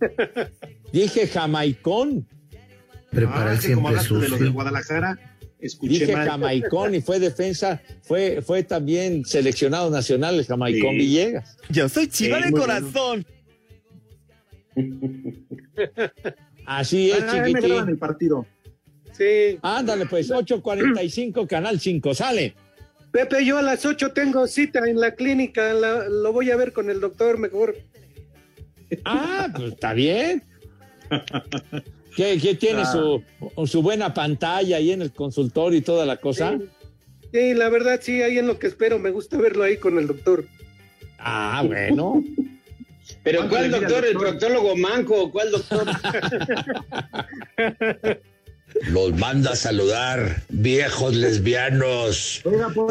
[0.92, 2.26] Dije Jamaicón.
[3.26, 5.18] Ah, es que como hablaste de los de Guadalajara,
[5.60, 6.28] escuché Dije mal.
[6.28, 10.96] Jamaicón y fue defensa, fue, fue también seleccionado nacional el Jamaicón Sí.
[10.98, 11.56] Villegas.
[11.70, 13.26] Yo soy chiva Sí, de corazón.
[16.66, 17.88] Así es, Ah, chiquitín.
[17.88, 18.46] el partido.
[19.12, 19.58] Sí.
[19.62, 22.54] Ándale, pues, 8.45, Canal 5, sale.
[23.12, 26.72] Pepe, yo a las 8 tengo cita en la clínica, la- lo voy a ver
[26.72, 27.76] con el doctor mejor.
[29.04, 30.42] Ah, pues está bien.
[32.16, 32.92] ¿Qué, qué tiene Ah.
[32.92, 33.22] su,
[33.66, 36.58] su buena pantalla ahí en el consultorio y toda la cosa?
[37.32, 40.06] Sí, la verdad, sí, ahí en lo que espero, me gusta verlo ahí con el
[40.08, 40.44] doctor.
[41.18, 42.22] Ah, bueno.
[43.24, 44.04] Pero ¿Cuánto ¿cuál al doctor?
[44.06, 44.30] ¿El doctor?
[44.38, 45.30] proctólogo manco?
[45.32, 45.84] ¿Cuál doctor?
[48.88, 52.42] Los manda a saludar, viejos lesbianos.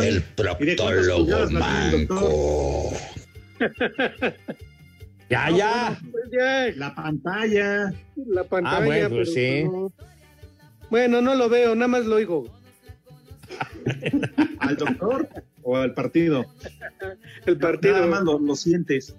[0.02, 2.94] El proctólogo manco.
[5.30, 5.96] Ya, ya.
[6.76, 7.94] La pantalla.
[8.16, 8.78] La pantalla.
[8.78, 9.64] Ah, bueno, pero sí.
[9.64, 9.94] no.
[10.90, 12.46] Bueno, no lo veo, nada más lo oigo.
[14.60, 15.30] ¿Al doctor
[15.62, 16.46] o al partido?
[17.46, 17.94] El partido.
[17.94, 19.16] Nada más lo, lo sientes.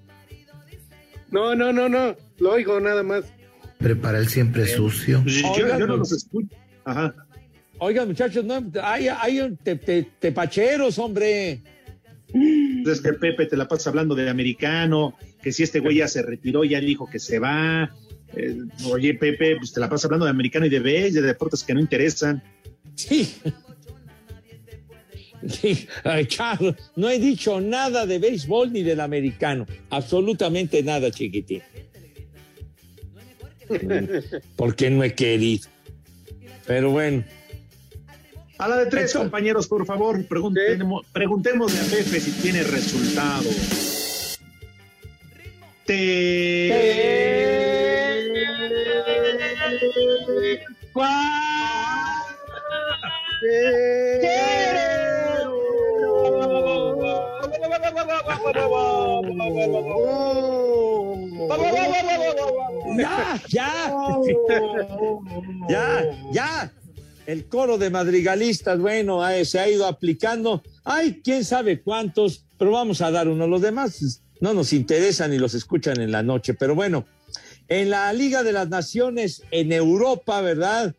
[1.31, 2.17] No, no, no, no.
[2.39, 3.33] Lo oigo nada más.
[3.81, 5.20] Prepara el siempre sucio.
[5.24, 5.99] Pues yo, yo no pues.
[5.99, 6.55] los escucho.
[6.85, 7.14] Ajá.
[7.78, 11.62] Oigan, muchachos, no, hay, hay un te- te- tepacheros, hombre.
[12.87, 16.22] Es que Pepe te la pasas hablando de americano, que si este güey ya se
[16.22, 17.91] retiró, ya dijo que se va.
[18.37, 21.64] Eh, oye, Pepe, pues te la pasas hablando de americano y de béis, de deportes
[21.64, 22.43] que no interesan.
[22.95, 23.28] Sí.
[25.49, 29.66] Sí, ay, Carlos, no he dicho nada de béisbol ni del americano.
[29.89, 31.62] Absolutamente nada, chiquitín.
[34.57, 35.68] Porque no he querido.
[36.66, 37.25] Pero bueno.
[38.59, 43.49] A la de tres, compañeros, por favor, preguntemos, preguntémosle a Pepe si tiene resultado.
[45.87, 47.21] Te...
[63.01, 63.92] Ya, ya.
[65.68, 66.72] Ya, ya.
[67.26, 70.62] El coro de madrigalistas, bueno, se ha ido aplicando.
[70.84, 73.46] Ay, quién sabe cuántos, pero vamos a dar uno.
[73.46, 76.55] Los demás no nos interesan y los escuchan en la noche.
[76.55, 77.05] Pero bueno,
[77.68, 80.94] en la Liga de las Naciones en Europa, ¿verdad?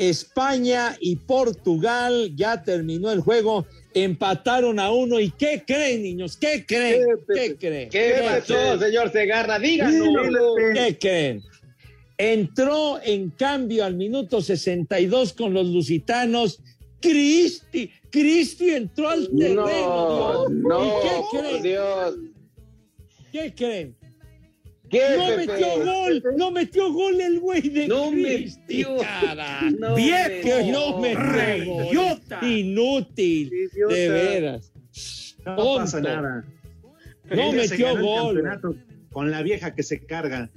[0.00, 5.20] España y Portugal ya terminó el juego, empataron a uno.
[5.20, 6.38] ¿Y qué creen, niños?
[6.38, 7.06] ¿Qué creen?
[7.28, 7.90] ¿Qué creen?
[7.90, 9.58] ¿Qué pasó, señor Segarra?
[9.58, 10.34] Díganos.
[10.72, 11.42] ¿Qué creen?
[12.16, 16.60] Entró en cambio al minuto 62 con los lusitanos.
[16.98, 19.66] Cristi, Cristi entró al terreno.
[19.66, 21.62] No, no, ¿Y qué creen?
[21.62, 22.14] Dios.
[23.30, 23.99] ¿Qué creen?
[24.90, 25.46] ¿Qué, no Pepe?
[25.46, 28.96] metió gol, no metió gol el güey de No Cristi, metió.
[28.98, 29.60] cara.
[29.78, 31.84] No Viejo, no metió.
[31.90, 32.40] Idiota.
[32.46, 33.94] Inútil, Idiota.
[33.94, 34.72] de veras.
[35.46, 35.74] No Tonto.
[35.76, 36.44] pasa nada.
[37.30, 38.42] No Ella metió gol.
[39.12, 40.50] Con la vieja que se carga.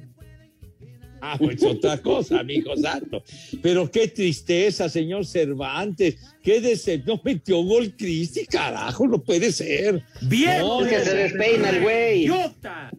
[1.25, 3.23] Ah, pues otra cosa, amigo santo.
[3.61, 6.17] Pero qué tristeza, señor Cervantes.
[6.41, 7.17] Qué decepción.
[7.17, 10.03] No metió gol Cristi, carajo, no puede ser.
[10.23, 10.59] Bien.
[10.59, 12.23] No, que se despeina el güey.
[12.23, 12.91] Idiota.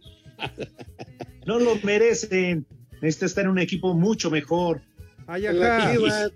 [1.47, 2.66] No lo merecen.
[3.01, 4.80] Necesita estar en un equipo mucho mejor.
[5.26, 5.42] Ay.
[5.42, 6.32] Chivas.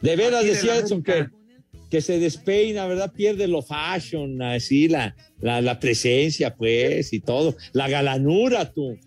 [0.00, 1.28] De veras decía Edson que,
[1.90, 3.12] que se despeina, ¿verdad?
[3.12, 7.56] Pierde lo fashion, así, la, la, la presencia, pues, y todo.
[7.72, 8.98] La galanura, tú.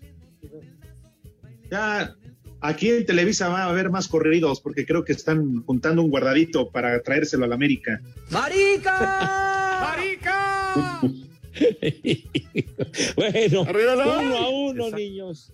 [1.70, 2.16] Ya
[2.60, 6.70] aquí en Televisa va a haber más corridos porque creo que están juntando un guardadito
[6.70, 8.00] para traérselo a la América.
[8.30, 9.78] ¡Marica!
[9.80, 11.00] ¡Marica!
[13.16, 14.96] bueno, uno a uno, Exacto.
[14.96, 15.52] niños.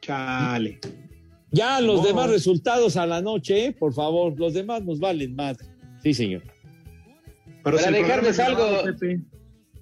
[0.00, 0.80] Chale.
[1.50, 2.06] Ya los No.
[2.06, 3.72] demás resultados a la noche, ¿eh?
[3.72, 4.38] por favor.
[4.38, 5.56] Los demás nos valen más.
[6.02, 6.42] Sí, señor.
[7.62, 8.82] Pero Para si dejarles algo.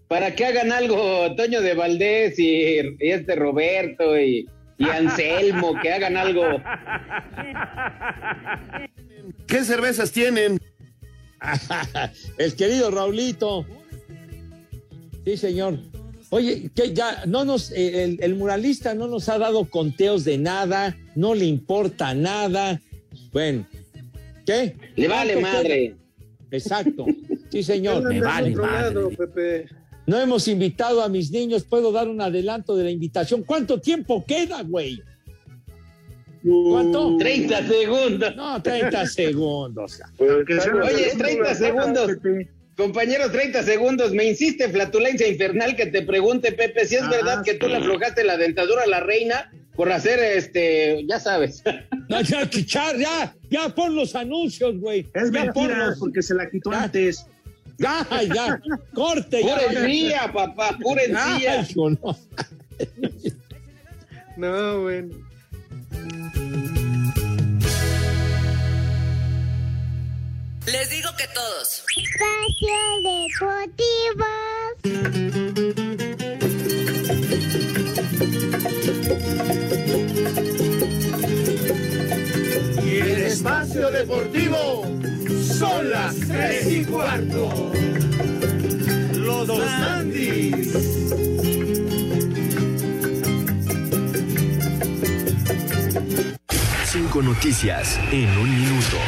[0.08, 4.46] Para que hagan algo Toño de Valdés y, y este Roberto y,
[4.76, 6.42] y Anselmo, que hagan algo.
[9.46, 10.60] ¿Qué cervezas tienen?
[12.38, 13.66] El querido Raulito.
[15.25, 15.79] Sí, señor.
[16.31, 20.39] Oye, que ya no nos, eh, el, el muralista no nos ha dado conteos de
[20.39, 22.81] nada, no le importa nada.
[23.33, 23.66] Bueno,
[24.47, 24.75] ¿qué?
[24.97, 25.89] Le vale ¿Cuánto madre.
[25.89, 25.97] queda?
[26.53, 27.07] Exacto.
[27.51, 28.03] Sí, señor.
[28.09, 28.95] Del vale madre.
[28.95, 29.66] lado, Pepe.
[30.07, 33.43] No hemos invitado a mis niños, puedo dar un adelanto de la invitación.
[33.45, 35.01] ¿Cuánto tiempo queda, güey?
[36.43, 37.16] ¿Cuánto?
[37.18, 38.37] 30 segundos.
[38.37, 40.01] No, 30 segundos.
[40.18, 42.11] Oye, persona 30 buena, segundos.
[42.77, 42.83] Pepe.
[42.83, 44.12] Compañero, 30 segundos.
[44.12, 47.77] Me insiste Flatulencia Infernal que te pregunte, Pepe, si es Ah, verdad que tú le
[47.77, 51.62] aflojaste la dentadura a la reina por hacer este, ya sabes.
[52.09, 55.01] No, ya, ya, ya, ya pon los anuncios, güey.
[55.14, 55.99] Es ya mentira, ponlos.
[55.99, 56.83] porque se la quitó Ya.
[56.83, 57.27] antes.
[57.79, 58.61] Ya, ya,
[58.93, 59.43] corte.
[59.43, 59.57] ya.
[59.57, 61.03] Pura encía, papá, pura.
[64.37, 65.14] No, bueno.
[70.66, 71.82] Les digo que todos.
[71.96, 72.70] Espacio
[73.02, 74.26] Deportivo.
[82.84, 84.84] Y el espacio deportivo
[85.58, 87.72] son las tres y cuarto.
[89.14, 90.72] Los Andis.
[96.84, 98.98] Cinco noticias en un minuto.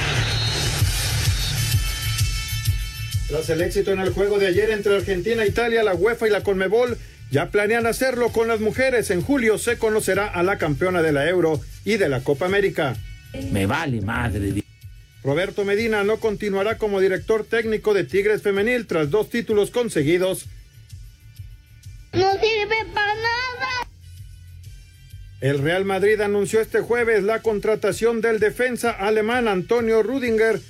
[3.35, 6.31] Tras el éxito en el juego de ayer entre Argentina e Italia, la UEFA y
[6.31, 6.97] la Conmebol
[7.33, 9.11] ya planean hacerlo con las mujeres.
[9.11, 12.95] En julio se conocerá a la campeona de la Euro y de la Copa América.
[13.51, 14.63] Me vale madre.
[15.25, 20.47] Roberto Medina no continuará como director técnico de Tigres Femenil tras dos títulos conseguidos.
[22.13, 23.89] No sirve para nada.
[25.41, 30.61] El Real Madrid anunció este jueves la contratación del defensa alemán Antonio Rudinger,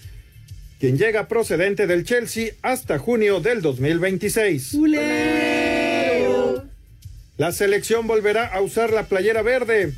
[0.78, 4.76] quien llega procedente del Chelsea hasta junio del 2026.
[7.36, 9.92] La selección volverá a usar la playera verde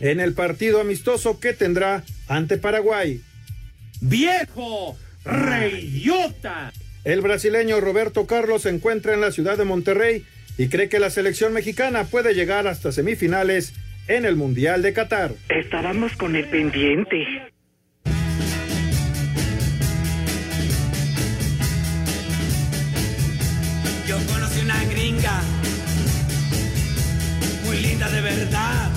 [0.00, 3.20] en el partido amistoso que tendrá ante Paraguay.
[4.00, 4.96] ¡Viejo!
[5.24, 6.72] ¡Reyota!
[7.04, 10.24] El brasileño Roberto Carlos se encuentra en la ciudad de Monterrey
[10.58, 13.74] y cree que la selección mexicana puede llegar hasta semifinales
[14.08, 15.32] en el Mundial de Qatar.
[15.48, 17.26] Estábamos con el pendiente.
[27.64, 28.90] Muy linda de verdad.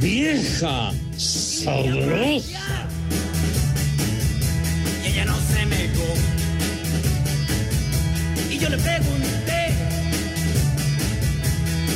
[0.00, 2.86] Vieja, sabrosa.
[5.02, 6.14] Y ella no se negó.
[8.50, 9.74] Y yo le pregunté,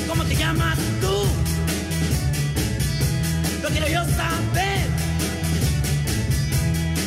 [0.06, 1.26] ¿cómo te llamas tú?
[3.62, 4.86] Lo quiero yo saber.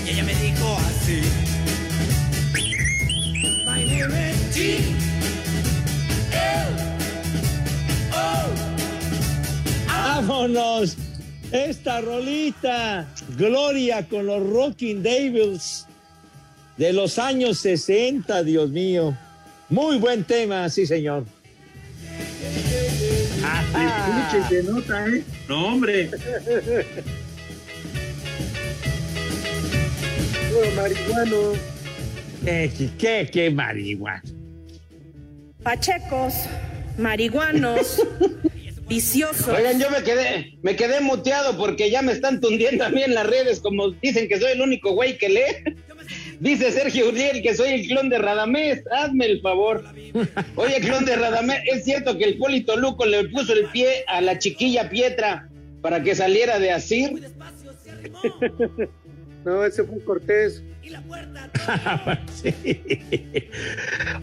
[0.05, 1.21] Y ella me dijo así.
[3.65, 5.08] My name is G.
[9.87, 10.97] ¡Vámonos!
[11.51, 15.87] Esta rolita, Gloria con los Rocking Devils
[16.77, 19.17] de los años 60, Dios mío.
[19.69, 21.25] Muy buen tema, sí, señor.
[24.49, 25.23] Se nota, ¿eh?
[25.47, 26.09] No, hombre.
[30.51, 31.53] Oh, marihuano.
[32.43, 34.23] ¿Qué, qué, qué, qué marihuana?
[35.63, 36.33] Pachecos,
[36.97, 38.01] marihuanos,
[38.87, 39.49] viciosos.
[39.49, 43.13] Oigan, yo me quedé, me quedé muteado porque ya me están tundiendo a mí en
[43.13, 45.75] las redes, como dicen que soy el único güey que lee.
[46.39, 49.83] Dice Sergio Uriel que soy el clon de Radamés, hazme el favor.
[50.55, 54.21] Oye, clon de Radamés, ¿es cierto que el Polito Luco le puso el pie a
[54.21, 55.49] la chiquilla Pietra
[55.81, 57.29] para que saliera de Asir?
[59.45, 60.61] No, ese fue Cortés.
[62.41, 62.53] Sí.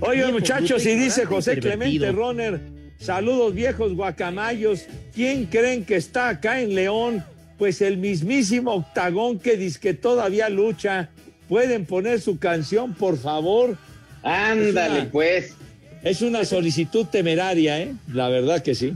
[0.01, 2.61] Oigan, muchachos, y dice José Clemente Roner,
[2.99, 4.85] saludos viejos guacamayos.
[5.15, 7.25] ¿Quién creen que está acá en León?
[7.59, 11.09] Pues el mismísimo Octagón que dice que todavía lucha.
[11.49, 13.77] ¿Pueden poner su canción, por favor?
[14.23, 15.55] Ándale, Es una- pues.
[16.03, 17.95] Es una solicitud temeraria, ¿eh?
[18.13, 18.95] La verdad que sí.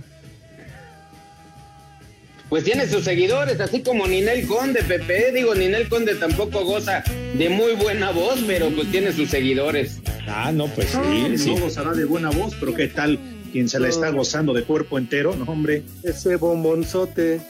[2.51, 5.31] Pues tiene sus seguidores, así como Ninel Conde, Pepe.
[5.33, 10.01] Digo, Ninel Conde tampoco goza de muy buena voz, pero pues tiene sus seguidores.
[10.27, 13.21] Ah, no, pues No gozará de buena voz, pero ¿qué tal
[13.53, 15.37] quien se la está gozando de cuerpo entero?
[15.37, 15.85] No, hombre.
[16.03, 17.41] Ese bombonzote.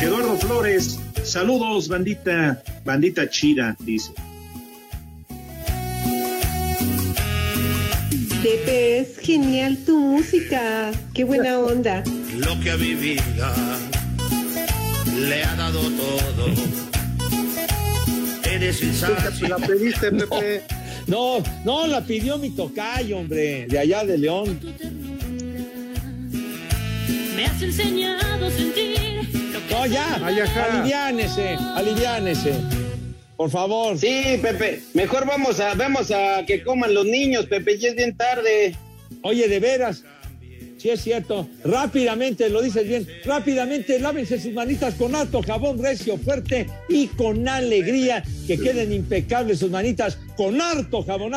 [0.00, 4.12] Eduardo Flores, saludos, bandita, bandita chida, dice.
[8.42, 10.92] Pepe, es genial tu música.
[11.12, 12.04] Qué buena onda.
[12.36, 13.52] Lo que a mi vida
[15.16, 16.46] le ha dado todo.
[18.44, 20.62] Eres el la pediste, Pepe.
[21.08, 24.60] No, no, la pidió mi tocayo, hombre, de allá de León.
[27.34, 28.98] Me has enseñado a sentir.
[29.70, 32.54] No, ya, aliviánese, aliviánese.
[33.38, 33.96] Por favor.
[33.96, 38.16] Sí, Pepe, mejor vamos a, vamos a que coman los niños, Pepe, ya es bien
[38.16, 38.74] tarde.
[39.22, 40.02] Oye, de veras,
[40.76, 41.48] sí es cierto.
[41.62, 47.46] Rápidamente, lo dices bien, rápidamente lávense sus manitas con alto jabón recio, fuerte y con
[47.46, 48.24] alegría.
[48.48, 51.34] Que queden impecables sus manitas con harto jabón.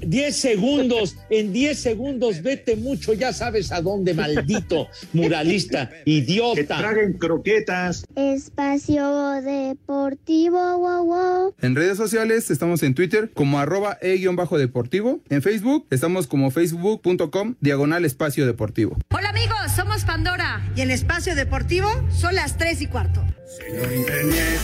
[0.00, 6.54] 10 segundos, en 10 segundos, vete mucho, ya sabes a dónde, maldito muralista, idiota.
[6.54, 8.04] Que traguen croquetas.
[8.16, 11.54] Espacio Deportivo, wow, wow.
[11.60, 15.20] En redes sociales estamos en Twitter como arroba e-deportivo.
[15.28, 18.96] En Facebook estamos como facebook.com diagonal espacio deportivo.
[19.10, 23.22] Hola amigos, somos Pandora y el espacio deportivo son las 3 y cuarto.
[23.46, 24.60] Señor Internet,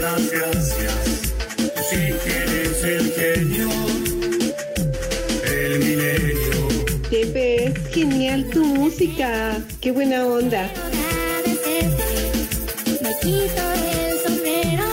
[0.00, 1.32] las gracias.
[2.84, 3.68] El genio,
[5.44, 6.68] el milenio.
[7.10, 9.58] Pepe, es genial tu música.
[9.80, 10.70] Qué buena onda.
[13.02, 14.84] Me quito el sombrero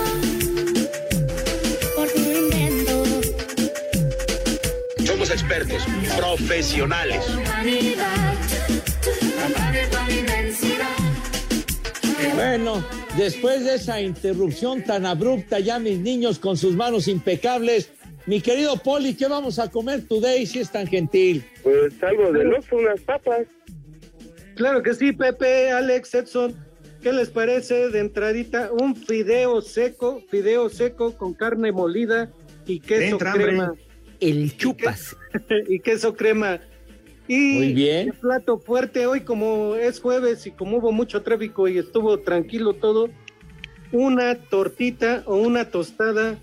[1.96, 3.04] por tu invento.
[5.06, 5.84] Somos expertos,
[6.18, 7.26] profesionales.
[12.40, 12.82] Bueno,
[13.18, 17.92] después de esa interrupción tan abrupta, ya mis niños con sus manos impecables,
[18.28, 21.44] mi querido Poli, ¿qué vamos a comer today si es tan gentil?
[21.64, 23.46] Pues algo del oso, unas papas.
[24.56, 26.56] Claro que sí, Pepe, Alex, Edson.
[27.02, 28.72] ¿Qué les parece de entradita?
[28.72, 32.32] Un fideo seco, fideo seco con carne molida
[32.66, 33.48] y queso Entra, hambre.
[33.48, 33.74] crema.
[34.22, 35.18] El chupas.
[35.68, 36.62] y queso crema.
[37.32, 38.08] Y Muy bien.
[38.08, 42.74] el plato fuerte hoy como es jueves y como hubo mucho tráfico y estuvo tranquilo
[42.74, 43.08] todo,
[43.92, 46.40] una tortita o una tostada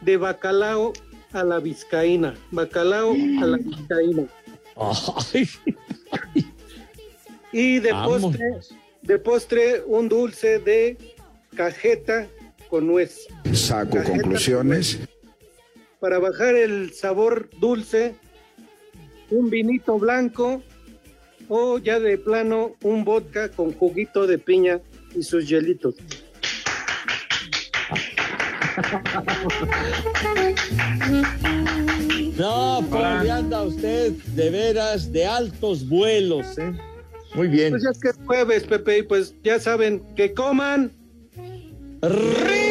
[0.00, 0.94] de bacalao
[1.34, 2.34] a la vizcaína.
[2.50, 4.24] Bacalao a la vizcaína.
[4.76, 5.46] Ay,
[7.52, 8.22] Y de Vamos.
[8.22, 8.46] postre,
[9.02, 10.96] de postre un dulce de
[11.54, 12.28] cajeta
[12.70, 13.26] con nuez.
[13.52, 15.00] Saco Cajeta conclusiones.
[16.00, 18.14] Para bajar el sabor dulce,
[19.30, 20.62] un vinito blanco
[21.48, 24.80] o ya de plano un vodka con juguito de piña
[25.14, 25.94] y sus hielitos.
[32.36, 36.72] no, Poli, anda usted de veras de altos vuelos, ¿eh?
[37.34, 37.70] Muy bien.
[37.70, 40.92] Pues ya es que es jueves, Pepe, y pues ya saben que coman
[42.02, 42.64] ¡Rico!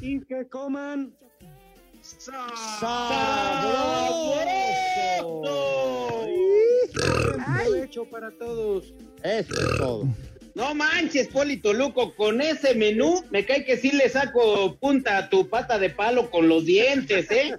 [0.00, 1.12] y que coman
[2.80, 3.66] ¡Sabroso!
[7.66, 8.94] provecho para todos.
[9.22, 10.08] Eso es todo.
[10.54, 15.28] No manches, Polito Luco, con ese menú me cae que sí le saco punta a
[15.28, 17.58] tu pata de palo con los dientes, ¿eh?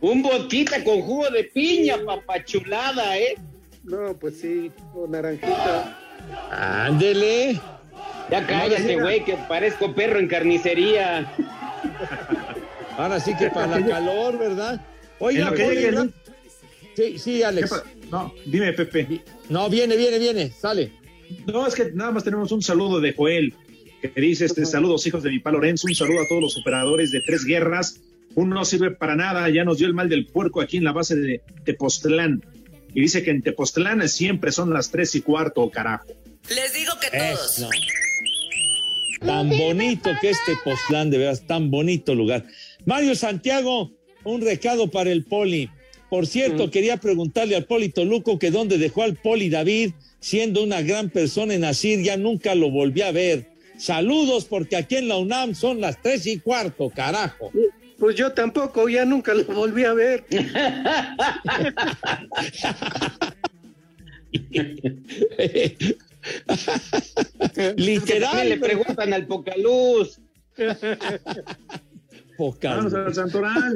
[0.00, 3.36] Un boquita con jugo de piña, papachulada, ¿eh?
[3.84, 5.98] No, pues sí, o naranjita.
[6.50, 7.60] Ándele.
[8.30, 11.32] Ya cállate, güey, que parezco perro en carnicería.
[12.96, 14.80] Ahora sí que para la calor, ¿verdad?
[15.18, 16.08] Oiga, lo que ¿no?
[16.94, 17.82] Sí, sí, ¿Qué Alex.
[18.10, 19.22] No, dime, Pepe.
[19.48, 20.92] No, viene, viene, viene, sale.
[21.46, 23.54] No, es que nada más tenemos un saludo de Joel,
[24.00, 27.10] que dice, este, saludos hijos de mi pa Lorenzo, un saludo a todos los operadores
[27.12, 28.00] de Tres Guerras.
[28.34, 30.92] Uno no sirve para nada, ya nos dio el mal del puerco aquí en la
[30.92, 32.44] base de Tepoztlán.
[32.92, 36.06] Y dice que en Tepoztlán siempre son las tres y cuarto, carajo.
[36.48, 37.58] Les digo que todos.
[37.58, 37.68] Eso.
[39.20, 42.44] Tan bonito que este Postlán, de veras, tan bonito lugar.
[42.86, 43.92] Mario Santiago,
[44.24, 45.68] un recado para el Poli.
[46.08, 50.82] Por cierto, quería preguntarle al Poli Toluco que dónde dejó al Poli David, siendo una
[50.82, 53.50] gran persona en Asir, ya nunca lo volví a ver.
[53.76, 57.52] Saludos, porque aquí en la UNAM son las tres y cuarto, carajo.
[57.98, 60.24] Pues yo tampoco, ya nunca lo volví a ver.
[67.76, 68.48] Literal.
[68.48, 70.20] Le preguntan al Pocaluz.
[72.36, 73.74] Poca Vamos al Santoral.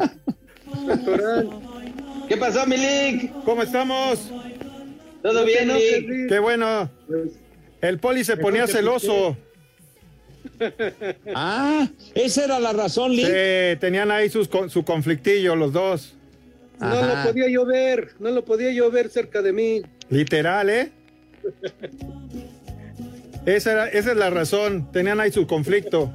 [2.28, 3.32] ¿Qué pasó, Milik?
[3.44, 4.30] ¿Cómo estamos?
[5.22, 6.28] ¿Todo bien, Milik?
[6.28, 6.90] Qué bueno.
[7.80, 9.36] El poli se ponía celoso.
[11.34, 13.24] Ah, esa era la razón, Lee.
[13.24, 16.14] Sí, tenían ahí sus, con- su conflictillo los dos.
[16.80, 17.24] No Ajá.
[17.24, 19.82] lo podía yo ver, no lo podía yo ver cerca de mí.
[20.10, 20.92] Literal, ¿eh?
[23.46, 24.90] Esa, era- esa es la razón.
[24.92, 26.12] Tenían ahí su conflicto.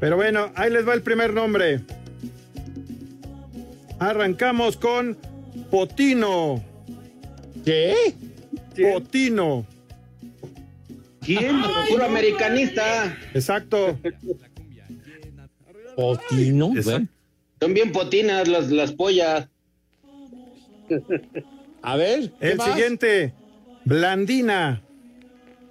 [0.00, 1.80] Pero bueno, ahí les va el primer nombre.
[3.98, 5.16] Arrancamos con
[5.70, 6.62] Potino.
[7.64, 7.94] ¿Qué?
[8.92, 9.66] Potino.
[11.20, 11.60] ¿Quién?
[11.90, 13.14] Puro americanista.
[13.34, 13.98] Exacto.
[15.94, 16.72] Potino.
[16.82, 17.06] bueno.
[17.60, 19.48] Son bien potinas las, las pollas.
[21.82, 22.72] A ver, ¿qué El más?
[22.72, 23.34] siguiente,
[23.84, 24.82] Blandina.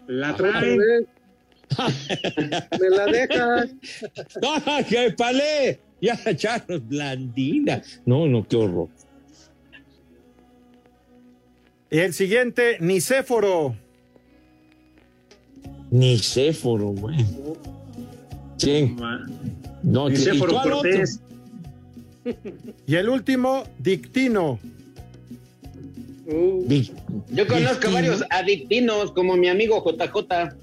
[0.08, 0.80] La traen.
[2.80, 3.70] Me la dejas.
[4.44, 5.80] ¡Ah, qué palé!
[6.02, 7.82] Ya, Charlos, blandina.
[8.06, 8.88] No, no, qué horror.
[11.92, 13.76] Y el siguiente, Nicéforo.
[15.92, 17.26] Nicéforo, güey.
[18.58, 18.96] Sí.
[19.84, 20.90] No, ¿y Nicéforo cuál otro?
[20.90, 21.20] Cortés.
[22.86, 24.60] Y el último, Dictino.
[26.66, 26.94] Vic-
[27.32, 27.94] Yo conozco Victino.
[27.94, 30.56] varios adictinos, como mi amigo JJ.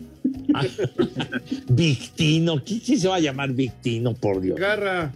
[1.68, 2.62] Victino.
[2.64, 4.58] ¿Quién, quién se va a llamar Victino, por Dios?
[4.58, 5.12] Garra.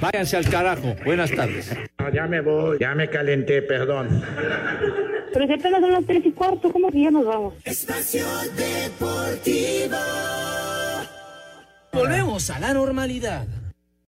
[0.00, 0.94] Váyanse al carajo.
[1.04, 1.70] Buenas tardes.
[2.12, 4.22] ya me voy, ya me calenté, perdón.
[5.32, 7.54] Pero si apenas son las tres y cuarto, ¿cómo que ya nos vamos?
[7.64, 8.24] Espacio
[8.56, 9.96] Deportivo.
[11.92, 13.46] Volvemos a la normalidad.